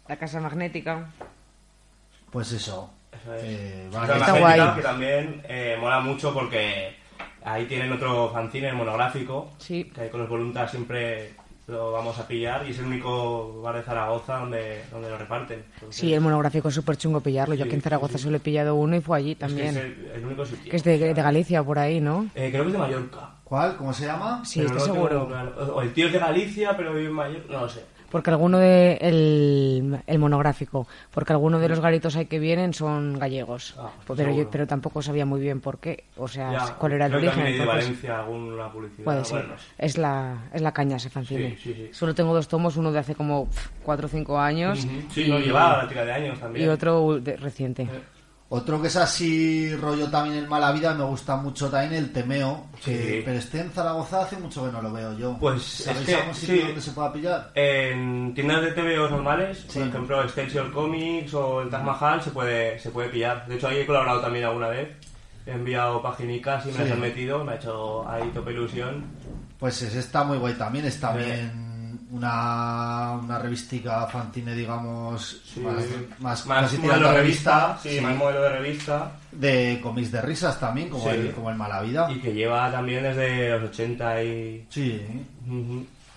[0.07, 1.09] La casa magnética.
[2.29, 2.93] Pues eso.
[3.11, 3.43] Eso es.
[3.45, 4.13] Eh, vale.
[4.13, 4.75] Está magnética guay.
[4.75, 6.95] Que también eh, mola mucho porque
[7.43, 9.51] ahí tienen otro fanzine monográfico.
[9.57, 9.85] Sí.
[9.85, 11.33] Que ahí con los voluntas siempre
[11.71, 15.63] lo vamos a pillar y es el único bar de Zaragoza donde, donde lo reparten.
[15.75, 17.55] Entonces, Sí, el monográfico es súper chungo pillarlo.
[17.55, 19.67] Yo aquí en Zaragoza solo he pillado uno y fue allí es que también.
[19.69, 20.69] es el, el único sitio.
[20.69, 22.27] Que es de, de Galicia, por ahí, ¿no?
[22.35, 23.29] Eh, creo que es de Mallorca.
[23.43, 23.75] ¿Cuál?
[23.77, 24.43] ¿Cómo se llama?
[24.45, 25.29] Sí, pero estoy no seguro.
[25.75, 27.51] O el tío es de Galicia, pero vive en Mallorca.
[27.53, 27.83] No lo sé.
[28.11, 33.17] Porque alguno de el, el monográfico, porque algunos de los garitos ahí que vienen son
[33.17, 33.75] gallegos.
[33.79, 34.49] Ah, pero yo, seguro.
[34.51, 37.45] pero tampoco sabía muy bien por qué, o sea, Ya, cuál era el origen.
[37.57, 39.05] de Valencia alguna publicidad.
[39.05, 39.39] Puede ser.
[39.47, 39.53] bueno.
[39.77, 41.51] Es la, es la caña ese fanzine.
[41.51, 41.89] Sí, sí, sí.
[41.93, 44.83] Solo tengo dos tomos, uno de hace como pf, cuatro o cinco años.
[44.85, 45.01] Ujú.
[45.13, 46.65] Sí, no, lleva la tira de años también.
[46.65, 47.87] Y otro de- reciente.
[48.53, 52.65] Otro que es así rollo también en mala vida, me gusta mucho también el temeo,
[52.83, 53.21] que- Sí.
[53.23, 55.37] pero este en Zaragoza hace mucho que no lo veo yo.
[55.39, 56.61] Pues ¿Sabéis es que, algún sitio sí.
[56.63, 57.51] donde se pueda pillar?
[57.55, 59.79] En tiendas de TVOs normales, Sí.
[59.79, 63.47] por ejemplo, Extension Comics o el Taj Mahal, se puede, se puede pillar.
[63.47, 64.89] De hecho, ahí he colaborado también alguna vez.
[65.45, 69.05] He enviado paginicas y me las han metido, me ha hecho ahí tope ilusión.
[69.59, 70.99] Pues ese está muy guay también, es Sí.
[72.11, 75.85] Una, una revistica fanzine, digamos, más,
[76.19, 79.11] más, más casi modelo de revista, sí, sí, más modelo de revista.
[79.31, 81.09] de cómics de risas también, como, Sí.
[81.11, 82.11] el, como el Mala Vida.
[82.11, 84.65] Y que lleva también desde los 80 y...
[84.69, 85.01] Sí,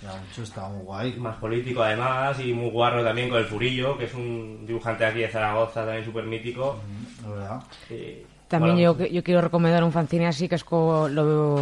[0.03, 1.17] ya mucho está muy guay.
[1.17, 5.21] Más político además y muy guarro también con el Furillo, que es un dibujante aquí
[5.21, 6.79] de Zaragoza también súper mítico.
[7.23, 7.63] La verdad.
[7.91, 11.57] Y- También yo, yo quiero recomendar un fanzine así que es co- lo,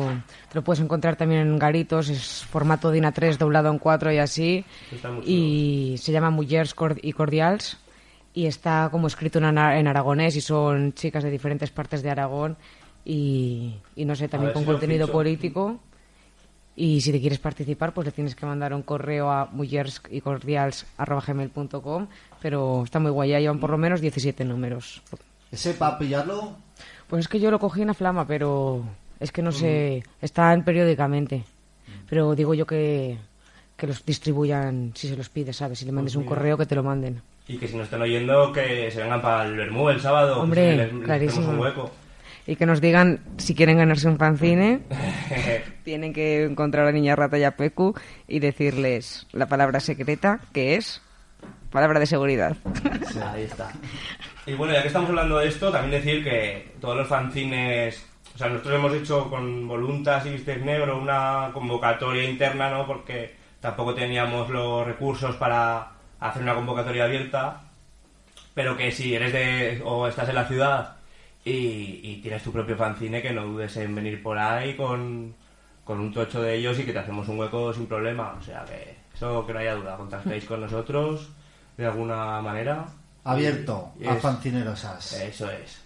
[0.48, 4.18] te lo puedes encontrar también en Garitos, es formato DIN A3 doblado en 4 y
[4.18, 4.64] así.
[5.26, 7.78] Y se llama Mujeres Cord- y Cordials
[8.34, 12.56] y está como escrito en, en aragonés y son chicas de diferentes partes de Aragón
[13.04, 15.78] y, y no sé, también con si contenido político.
[16.74, 22.06] Y si te quieres participar, pues le tienes que mandar un correo a mujersycordials.gmail.com
[22.40, 25.02] pero está muy guay, ya llevan por lo menos 17 números.
[25.52, 26.56] ¿Ese para pillarlo?
[27.06, 28.82] Pues es que yo lo cogí en la flama, pero
[29.20, 31.44] es que no sé, están periódicamente.
[32.08, 33.18] Pero digo yo que,
[33.76, 35.78] que los distribuyan si se los pides, ¿sabes?
[35.78, 36.30] Si le mandes un mira.
[36.36, 37.20] correo, que te lo manden.
[37.48, 40.40] Y que si nos están oyendo, que se vengan para el Bermú el sábado.
[40.40, 41.48] Hombre, que les- les clarísimo.
[41.50, 41.90] un hueco.
[42.46, 44.80] Y que nos digan si quieren ganarse un fanzine,
[45.84, 47.94] tienen que encontrar a Niña Rata y a Pecu
[48.26, 51.00] y decirles la palabra secreta, que es
[51.70, 52.56] palabra de seguridad.
[53.32, 53.72] Ahí está.
[54.44, 58.38] Y bueno, ya que estamos hablando de esto, también decir que todos los fanzines, o
[58.38, 62.84] sea, nosotros hemos hecho con Voluntas y Vistes Negro una convocatoria interna, ¿no?
[62.84, 67.60] Porque tampoco teníamos los recursos para hacer una convocatoria abierta,
[68.52, 70.96] pero que si eres de o estás en la ciudad
[71.44, 75.34] y, tienes tu propio fanzine, que no dudes en venir por ahí con,
[75.84, 78.36] con un tocho de ellos y que te hacemos un hueco sin problema.
[78.40, 81.30] O sea, que eso que no haya duda, contactéis con nosotros
[81.76, 82.86] de alguna manera.
[83.24, 85.12] Abierto Y a es- fanzinerosas.
[85.14, 85.78] Eso es.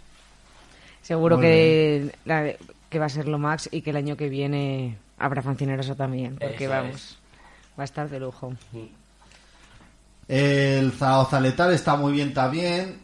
[1.03, 2.53] Seguro Muy que, la-
[2.91, 6.37] que va a ser lo max y que el año que viene habrá fanzineroso también,
[6.37, 7.19] porque Eso vamos, es.
[7.79, 8.53] va a estar de lujo.
[10.29, 12.99] El Zaragoza Letal está muy bien también.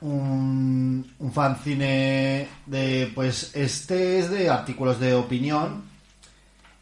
[0.00, 5.84] Un, un fanzine de, pues, este es de artículos de opinión.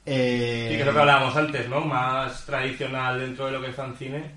[0.06, 1.80] Eh, Sí, que es lo que hablábamos antes, ¿no?
[1.82, 4.30] Más tradicional dentro de lo que es fanzine.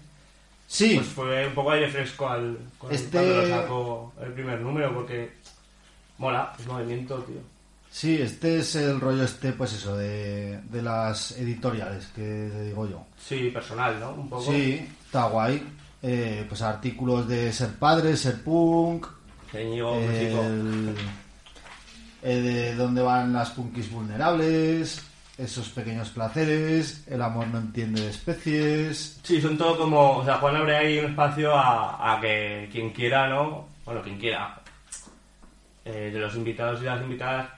[0.74, 0.96] Sí.
[0.96, 4.92] Pues fue un poco aire fresco al, con- Este- cuando lo sacó el primer número,
[4.92, 5.32] porque
[6.18, 7.38] mola, es movimiento, tío.
[7.92, 13.06] Sí, este es el rollo este, pues eso, de, de las editoriales, que digo yo.
[13.24, 14.14] Sí, personal, ¿no?
[14.14, 14.52] Un poco.
[14.52, 15.64] Sí, está guay.
[16.02, 19.06] Eh, pues artículos de ser padre, ser punk,
[19.54, 19.94] Músico.
[20.44, 20.96] el,
[22.24, 25.04] eh, de dónde van las punkis vulnerables,
[25.38, 29.20] esos pequeños placeres, el amor no entiende de especies.
[29.24, 30.18] Sí, son todo como...
[30.18, 33.68] O sea, Juan abre ahí un espacio a, a que quien quiera, ¿no?
[33.86, 34.60] Bueno, quien quiera.
[35.86, 37.50] eh, de los invitados y las invitadas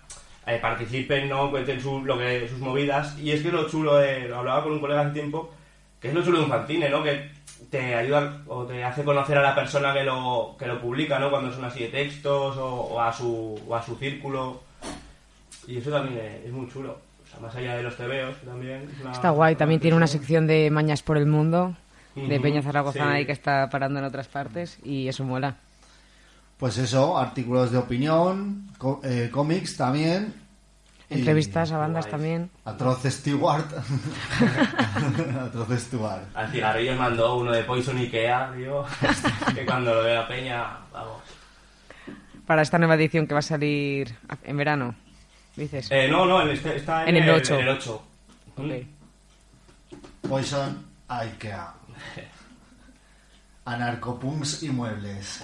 [0.48, 1.52] eh, participen, ¿no?
[1.52, 3.18] Cuenten su- lo que, sus movidas.
[3.20, 5.54] Y es que lo chulo, de, lo hablaba con un colega hace tiempo,
[6.00, 7.04] que es lo chulo de un fanzine, ¿no?
[7.04, 7.30] Que
[7.70, 11.30] te ayuda o te hace conocer a la persona que lo, que lo publica, ¿no?
[11.30, 14.62] Cuando son así de textos o, a, su, o a su círculo.
[15.68, 17.05] Y eso también es muy chulo.
[17.42, 18.90] Más allá de los tebeos, también.
[19.02, 21.76] una- Está guay, también tiene una sección de mañas por el mundo,
[22.16, 23.18] de Ujú, Peña Zaragozana sí.
[23.18, 25.56] ahí que está parando en otras partes y eso mola.
[26.58, 28.68] Pues eso, artículos de opinión,
[29.04, 30.34] eh, cómics también.
[31.10, 32.50] y Entrevistas a bandas también.
[32.64, 33.66] Atroz Stewart.
[35.46, 36.24] Atroz Stewart.
[36.34, 38.86] Al cigarrillo mandó uno de Poison Ikea, tío.
[39.56, 41.22] que cuando lo ve la peña, vamos.
[42.46, 44.96] Para esta nueva edición que va a salir en verano,
[45.56, 45.88] dices.
[45.92, 47.56] Eh, no, no, en este- está en, En el ocho.
[47.56, 48.02] En el 8.
[48.58, 50.28] Ok.
[50.30, 51.74] Poison Ikea.
[53.66, 55.44] Anarcopunks y muebles.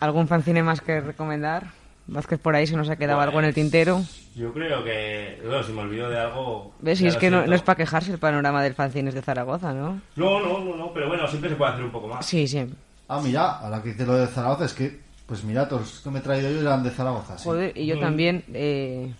[0.00, 1.66] ¿Algún fanzine más que recomendar?
[2.06, 4.02] Vázquez por ahí se nos ha quedado algo en el tintero.
[4.34, 5.40] Yo creo que.
[5.44, 6.74] Bueno, si me olvido de algo.
[6.80, 7.00] ¿Ves?
[7.00, 10.00] Y es que no, no es para quejarse el panorama del fanzines de Zaragoza, ¿no?
[10.16, 12.24] No, no, no, no, pero bueno, siempre se puede hacer un poco más.
[12.26, 12.66] Sí, sí.
[13.08, 16.10] Ah, mira, ahora que dice lo de Zaragoza, es que, pues mira, todos los que
[16.10, 17.38] me he traído yo eran de Zaragoza.
[17.38, 17.44] sí.
[17.44, 18.00] Joder, y yo Mm.
[18.00, 18.44] también.
[18.52, 19.12] eh,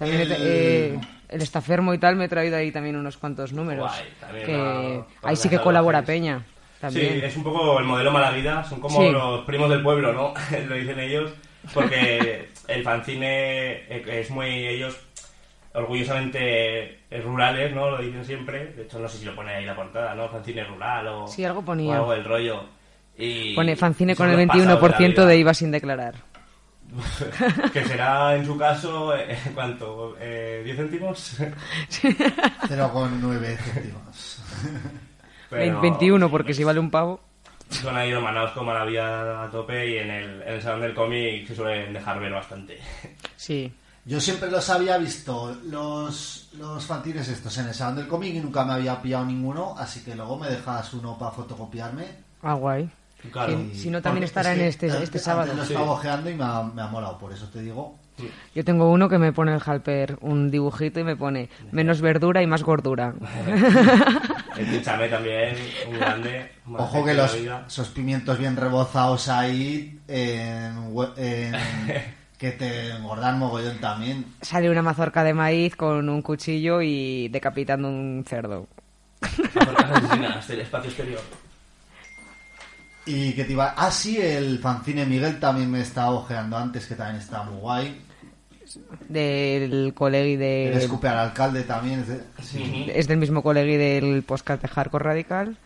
[0.00, 3.88] También El- eh, el estafermo y tal me he traído ahí también unos cuantos números.
[4.20, 6.02] Guay, que ahí sí que colabora.
[6.02, 6.44] Peña.
[6.80, 7.12] También.
[7.12, 9.10] Sí, es un poco el modelo mala vida, son como Sí.
[9.12, 10.32] los primos del pueblo, ¿no?
[10.68, 11.30] Lo dicen ellos,
[11.74, 13.26] porque el fanzine
[13.88, 14.98] eh, es muy ellos
[15.74, 17.90] orgullosamente rurales, ¿no?
[17.90, 18.66] Lo dicen siempre.
[18.72, 20.28] De hecho, no sé si lo pone ahí la portada, ¿no?
[20.28, 21.92] Fanzine rural o, Sí, algo ponía.
[21.92, 22.64] o algo del rollo.
[23.16, 25.36] Y Pone fanzine con el los pasados 21% la de.
[25.38, 26.14] IVA sin declarar.
[27.72, 30.16] que será en su caso, eh, ¿cuánto?
[30.20, 31.36] Eh, ¿10 céntimos?
[32.68, 34.38] 0,9 céntimos.
[35.50, 37.20] Pero- 21 porque si vale un pavo.
[37.70, 40.94] Son ahí hermanados con la vida a tope y en el, en el salón del
[40.94, 42.80] cómic se suelen dejar ver bastante.
[43.36, 43.72] Sí.
[44.04, 48.40] Yo siempre los había visto, los, los fanzines estos, en el salón del cómic y
[48.40, 52.06] nunca me había pillado ninguno, así que luego me dejas uno para fotocopiarme.
[52.42, 52.90] Ah, guay.
[53.30, 53.58] Claro.
[53.72, 55.52] Si, si no, también estará es en este, este antes sábado.
[55.54, 57.98] lo estaba ojeando y me ha, me ha molado, por eso te digo.
[58.54, 62.42] Yo tengo uno que me pone el Halper un dibujito y me pone menos verdura
[62.42, 63.14] y más gordura.
[64.56, 65.56] El también,
[65.88, 66.52] un grande.
[66.66, 67.34] más Ojo que de la los,
[67.68, 71.54] esos pimientos bien rebozados ahí, en hue- en-
[72.38, 74.26] que te engordan mogollón también.
[74.42, 78.66] Sale una mazorca de maíz con un cuchillo y decapitando un cerdo.
[79.54, 81.20] Mazorcas asesinas del espacio exterior.
[83.06, 83.74] Y que te iba...
[83.76, 88.00] Ah, sí, el fanzine Miguel también me estaba ojeando antes, que también está muy guay.
[89.08, 90.76] Del colegui El de...
[90.76, 92.00] escupe al alcalde también.
[92.00, 95.56] Es de- Es del mismo colegui del podcast de Hardcore Radical.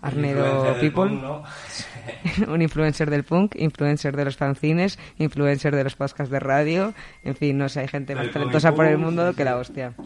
[0.00, 1.10] Arnedo Influencer del People.
[1.10, 2.52] punk, ¿no?
[2.52, 6.94] un influencer del punk, influencer de los fanzines, influencer de los podcasts de radio.
[7.22, 9.44] En fin, no sé, hay gente más talentosa por el mundo sí, que sí.
[9.44, 9.92] la hostia.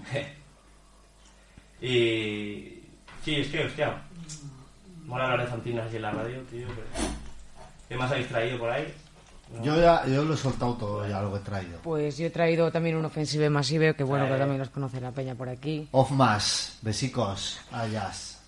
[1.81, 2.83] Y.
[3.23, 4.03] Sí, es que, hostia.
[5.07, 6.66] Mola hablar de fantinas así en la radio, tío.
[6.68, 7.09] pero-
[7.88, 8.92] ¿Qué más habéis traído por ahí?
[9.57, 9.62] No.
[9.62, 11.78] Yo, ya, yo lo he soltado todo ya, lo que he traído.
[11.84, 14.28] Pues yo he traído también un ofensive masive, que bueno, Eh.
[14.32, 15.86] que también los conoce la peña por aquí.
[15.92, 18.42] Off más, besicos, ayas.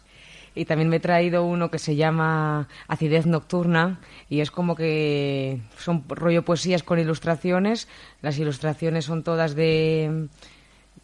[0.57, 5.61] Y también me he traído uno que se llama Acidez Nocturna y es como que
[5.77, 7.87] son rollo poesías con ilustraciones.
[8.23, 10.27] Las ilustraciones son todas de,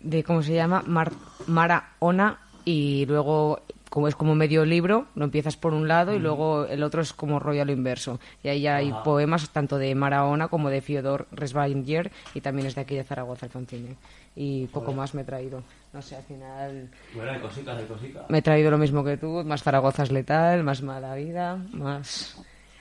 [0.01, 0.83] de ¿cómo se llama?
[0.89, 1.13] Mar-
[1.47, 3.61] Mara Ona y luego
[3.95, 7.13] como es como medio libro, lo empiezas por un lado y luego el otro es
[7.13, 8.19] como rollo a lo inverso.
[8.43, 12.75] Y ahí hay poemas tanto de Mara Ona como de Fyodor Resbanger y también es
[12.75, 13.95] de aquí de Zaragoza el fanzine.
[14.35, 14.97] Y poco Joder.
[14.97, 15.63] más me he traído.
[15.93, 18.29] No sé, al final Bueno, hay cositas, hay cositas.
[18.29, 22.37] me he traído lo mismo que tú, más Zaragoza es letal, más mala vida, más...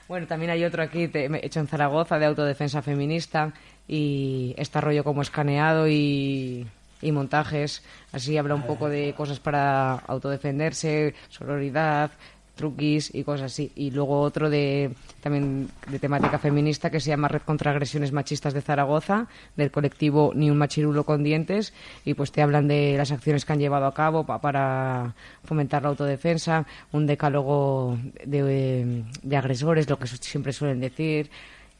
[0.08, 3.52] Bueno, también hay otro aquí te- hecho en Zaragoza de autodefensa feminista
[3.86, 6.66] y está rollo como escaneado y,
[7.04, 7.82] y montajes.
[8.10, 12.10] Así habla un poco de cosas para autodefenderse, sororidad,
[12.56, 13.72] truquis y cosas así.
[13.74, 18.54] Y luego otro de también de temática feminista que se llama Red contra Agresiones Machistas
[18.54, 19.26] de Zaragoza,
[19.56, 21.72] del colectivo Ni un machirulo con dientes,
[22.04, 25.82] y pues te hablan de las acciones que han llevado a cabo pa- para fomentar
[25.82, 31.30] la autodefensa, un decálogo de, de agresores, lo que siempre suelen decir,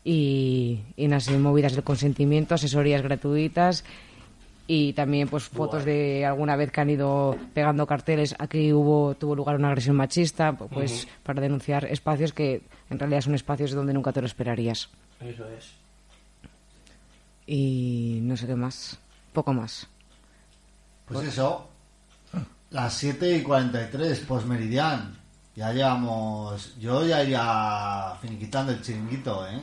[0.02, 3.84] y, y unas movidas del consentimiento, asesorías gratuitas
[4.66, 9.34] y también pues fotos de alguna vez que han ido pegando carteles aquí hubo tuvo
[9.34, 11.12] lugar una agresión machista pu- pues Ujú.
[11.22, 14.88] para denunciar espacios que en realidad son espacios donde nunca te lo esperarías
[15.20, 15.72] Eso es.
[17.46, 18.98] y no sé qué más
[19.32, 19.86] poco más
[21.06, 21.68] Pues eso,
[22.70, 25.16] las 7 y 43, postmeridian.
[25.54, 26.74] Ya llevamos.
[26.80, 29.60] Yo ya iría finiquitando el chiringuito, ¿eh?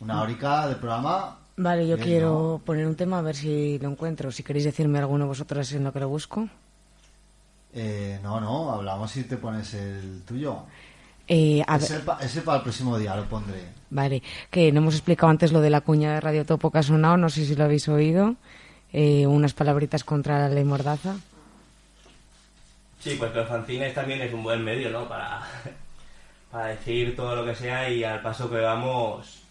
[0.00, 1.38] Una horica de programa.
[1.58, 4.98] Vale yo Bien, quiero poner un tema a ver si lo encuentro si queréis decirme
[4.98, 6.48] alguno vosotros en lo que lo busco
[7.74, 10.62] Eh, no, no, hablamos si te pones el tuyo.
[11.28, 13.62] Eh, a ese, pa- ese para el próximo día lo pondré.
[13.90, 16.82] Vale, que no hemos explicado antes lo de la cuña de Radio Topo que ha
[16.82, 18.36] sonado, no sé si lo habéis oído.
[18.90, 21.16] Eh, unas palabritas contra la ley Mordaza.
[23.00, 25.06] Sí, pues que los fanzines también es un buen medio, ¿no?
[25.06, 25.42] Para,
[26.50, 29.42] para decir todo lo que sea y al paso que vamos,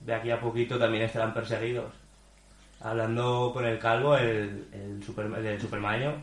[0.00, 1.92] de aquí a poquito también estarán perseguidos.
[2.80, 6.14] Hablando con el calvo, el, el, super, el del Supermaño,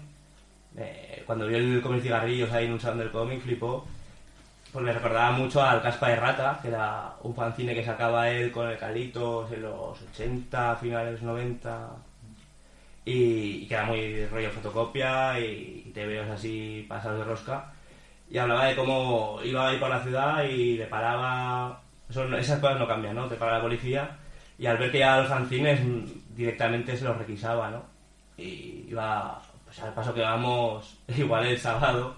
[0.76, 3.86] eh, cuando vio el cómic cigarrillos ahí en un salón del cómic, flipó.
[4.72, 8.52] Pues me recordaba mucho al Caspa de Rata, que era un fanzine que sacaba él
[8.52, 11.90] con el Calitos en los 80, finales 90,
[13.06, 13.14] y,
[13.64, 17.72] y que era muy rollo fotocopia y, y te veos así pasados de rosca.
[18.30, 21.82] Y hablaba de cómo iba ahí por la ciudad y le paraba...
[22.10, 23.28] eso no- esas cosas no cambian, ¿no?
[23.28, 24.18] Te para la policía
[24.58, 27.84] y al ver que ya los fanzines mm, directamente se los requisaba, ¿no?
[28.38, 32.16] Y iba, pues al paso que vamos, igual el sábado,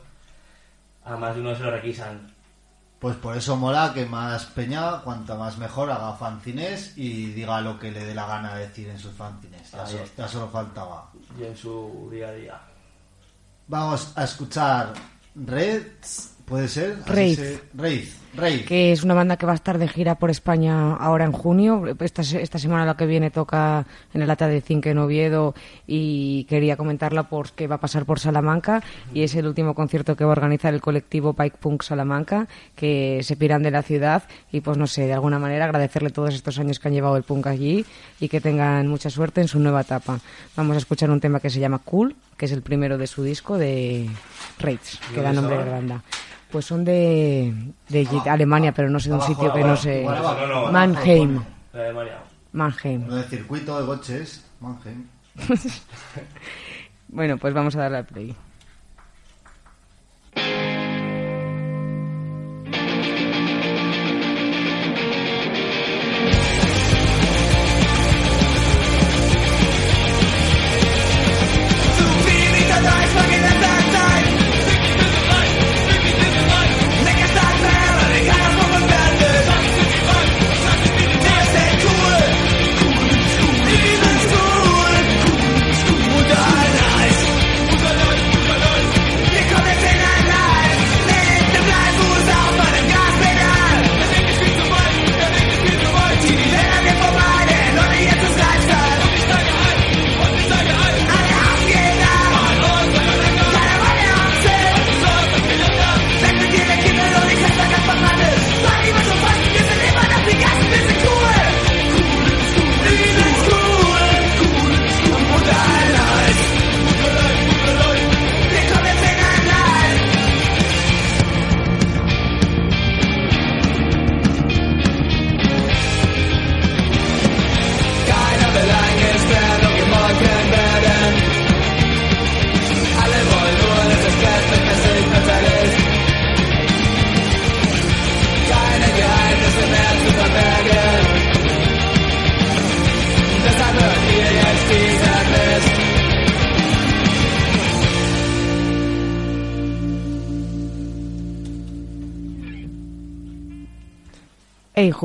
[1.05, 2.31] a más de uno se lo requisan.
[2.99, 7.79] Pues por eso mola que más peña, cuanta más mejor, haga fanzines y diga lo
[7.79, 9.71] que le dé la gana de decir en sus fanzines.
[10.17, 11.09] Ya, solo faltaba.
[11.39, 12.61] Y en su día a día.
[13.67, 14.91] Vamos a escuchar
[15.33, 16.97] Reds, ¿puede ser?
[17.05, 17.35] Así Raid.
[17.37, 18.09] se- Raid.
[18.65, 21.83] Que es una banda que va a estar de gira por España ahora en junio.
[21.99, 25.55] Esta, esta semana la que viene toca en el Lata de Zinc en Oviedo
[25.87, 30.23] y quería comentarla porque va a pasar por Salamanca y es el último concierto que
[30.23, 34.61] va a organizar el colectivo Pike Punk Salamanca, que se piran de la ciudad y
[34.61, 37.47] pues no sé, de alguna manera agradecerle todos estos años que han llevado el punk
[37.47, 37.85] allí
[38.19, 40.19] y que tengan mucha suerte en su nueva etapa.
[40.55, 43.23] Vamos a escuchar un tema que se llama Cool, que es el primero de su
[43.23, 44.09] disco de
[44.59, 46.03] Raids, que da ¿Dónde nombre a la banda.
[46.51, 47.53] Pues son de,
[47.89, 50.05] de Alemania, pero no sé de un sitio que no sé.
[50.71, 51.43] Mannheim.
[52.51, 53.07] Mannheim.
[53.07, 55.07] No de circuito de coches, Mannheim.
[57.11, 58.35] Bueno, pues vamos a darle al play.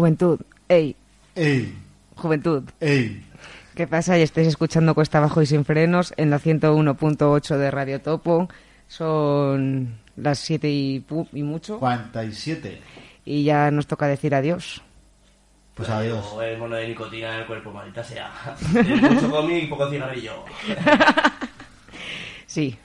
[0.04, 0.38] Juventud.
[0.68, 0.94] Ey.
[1.34, 1.74] Ey.
[2.16, 2.62] Juventud.
[2.78, 3.24] Ey.
[3.74, 4.18] ¿Qué pasa?
[4.18, 8.48] Y estáis escuchando Cuesta Abajo y Sin Frenos en la 101.8 de Radio Topo.
[8.86, 11.78] Son las 7 y, y mucho.
[11.78, 12.80] 47.
[13.24, 14.82] Y ya nos toca decir adiós.
[15.74, 16.24] Pues adiós.
[16.34, 18.30] O el mono de nicotina en el cuerpo, maldita sea.
[18.72, 20.44] Mucho cómic y poco cigarrillo.
[22.46, 22.76] Sí.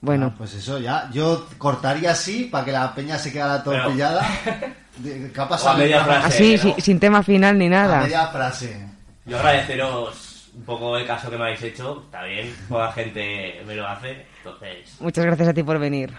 [0.00, 0.30] Bueno.
[0.32, 1.10] Ah, pues eso ya.
[1.12, 4.24] Yo cortaría así para que la peña se quedara todo Pero- pillada.
[4.98, 5.76] De- ¿Qué ha O pasado?
[5.76, 6.26] a media frase.
[6.26, 8.00] Así, sin tema final ni A nada.
[8.02, 8.86] media frase.
[9.26, 12.02] Yo agradeceros un poco el caso que me habéis hecho.
[12.06, 14.26] Está bien, poca gente me lo hace.
[14.38, 16.12] Entonces, Muchas gracias a ti por venir.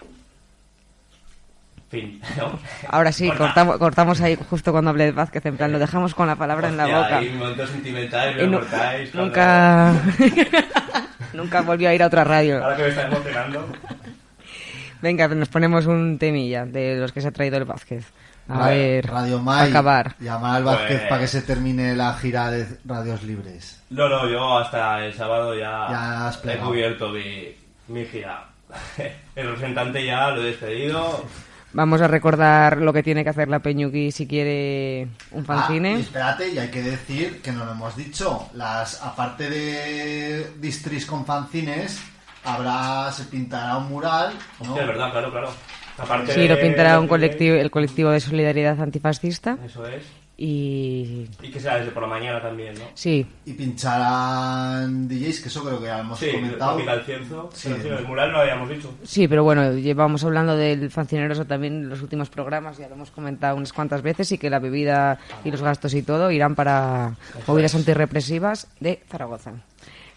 [1.90, 2.20] fin.
[2.38, 2.58] ¿no?
[2.88, 3.44] Ahora sí, Corta.
[3.46, 6.68] cortamos, cortamos ahí justo cuando hablé de Vázquez, en plan, lo dejamos con la palabra
[6.68, 7.22] en la boca.
[7.22, 9.10] Y momento sentimental, me lo cortáis.
[9.10, 9.92] cuando- nunca,
[11.32, 12.62] nunca volvió a ir a otra radio.
[12.62, 13.66] Ahora que me está emocionando.
[15.02, 18.04] Venga, nos ponemos un temilla de los que se ha traído el Vázquez.
[18.50, 19.70] A Ra- ver, Radio a Mai.
[19.70, 20.16] acabar.
[20.18, 23.82] Llamar al Vázquez Pues- para que se termine la gira de radios libres.
[23.90, 26.68] No, no, yo hasta el sábado ya, Ya has he plegado.
[26.68, 27.54] cubierto mi,
[27.88, 28.44] mi gira.
[29.36, 31.24] El representante ya lo he despedido.
[31.72, 35.44] Vamos a recordar lo que tiene que hacer la Peñuqui si quiere un Ah, y
[35.44, 36.00] fanzine.
[36.00, 38.48] espérate, y hay que decir que no lo hemos dicho.
[38.54, 42.00] Las, aparte de distris con fanzines,
[42.44, 44.32] habrá, se pintará un mural.
[44.64, 44.70] ¿no?
[44.70, 45.50] Hostia, es verdad, claro, claro.
[46.00, 49.58] Aparte sí, lo de- pintará un colectivo, el colectivo de solidaridad antifascista.
[49.64, 50.02] Eso es.
[50.42, 52.84] Y Y que sea desde por la mañana también, ¿no?
[52.94, 56.72] sí, Y pincharán DJs, que eso creo que ya hemos Sí, comentado.
[56.76, 57.50] Tropical Cienzo.
[57.52, 57.68] Sí.
[57.70, 58.90] El mural lo habíamos dicho.
[59.02, 63.10] sí, pero bueno, llevamos hablando del fancineroso también en los últimos programas, ya lo hemos
[63.10, 67.16] comentado unas cuantas veces, y que la bebida y los gastos y todo irán para
[67.46, 69.52] movidas antirrepresivas de Zaragoza.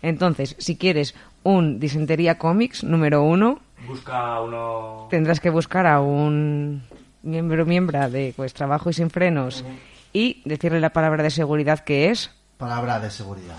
[0.04, 5.08] Entonces, si quieres un Disentería Comics número uno, Busca uno...
[5.10, 6.84] tendrás que buscar a un
[7.24, 9.64] miembro miembra de pues trabajo y sin frenos
[10.12, 13.56] y decirle la palabra de seguridad que es Palabra de seguridad.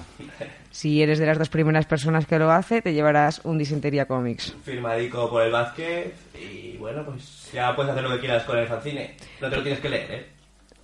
[0.71, 4.55] si eres de las dos primeras personas que lo hace te llevarás un disentería comics
[4.65, 6.12] Firmadico por el Vázquez.
[6.39, 9.16] Y bueno, pues ya puedes hacer lo que quieras con el fanzine.
[9.41, 10.27] No te lo tienes que leer, ¿eh?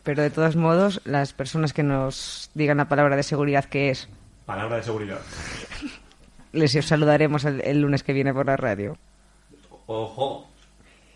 [0.03, 4.09] pero de todos modos las personas que nos digan la palabra de seguridad que es
[4.51, 5.21] Palabra de seguridad.
[6.51, 8.97] les saludaremos el, el lunes que viene por la radio
[9.87, 10.49] Ojo.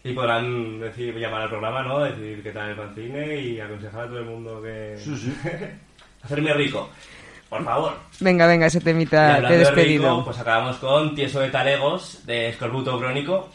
[0.05, 1.99] Y podrán decir, llamar al programa, ¿no?
[1.99, 4.97] Decir qué tal el fanzine y aconsejar a todo el mundo que...
[4.99, 5.35] Sí, sí.
[6.23, 6.89] Hacerme rico.
[7.49, 7.95] Por favor.
[8.21, 10.11] Venga, venga, ese Y temita hablando de de despedido.
[10.11, 13.49] rico, pues acabamos con Tieso de Talegos, de Escorbuto Crónico.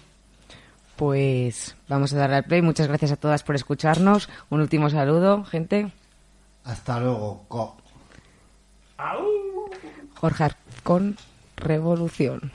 [0.97, 2.61] Pues vamos a darle al play.
[2.61, 4.27] Muchas gracias a todas por escucharnos.
[4.49, 5.89] Un último saludo, gente.
[6.65, 7.45] Hasta luego.
[7.47, 7.77] Co.
[10.19, 10.49] Jorge
[10.83, 11.17] con
[11.55, 12.51] Revolución.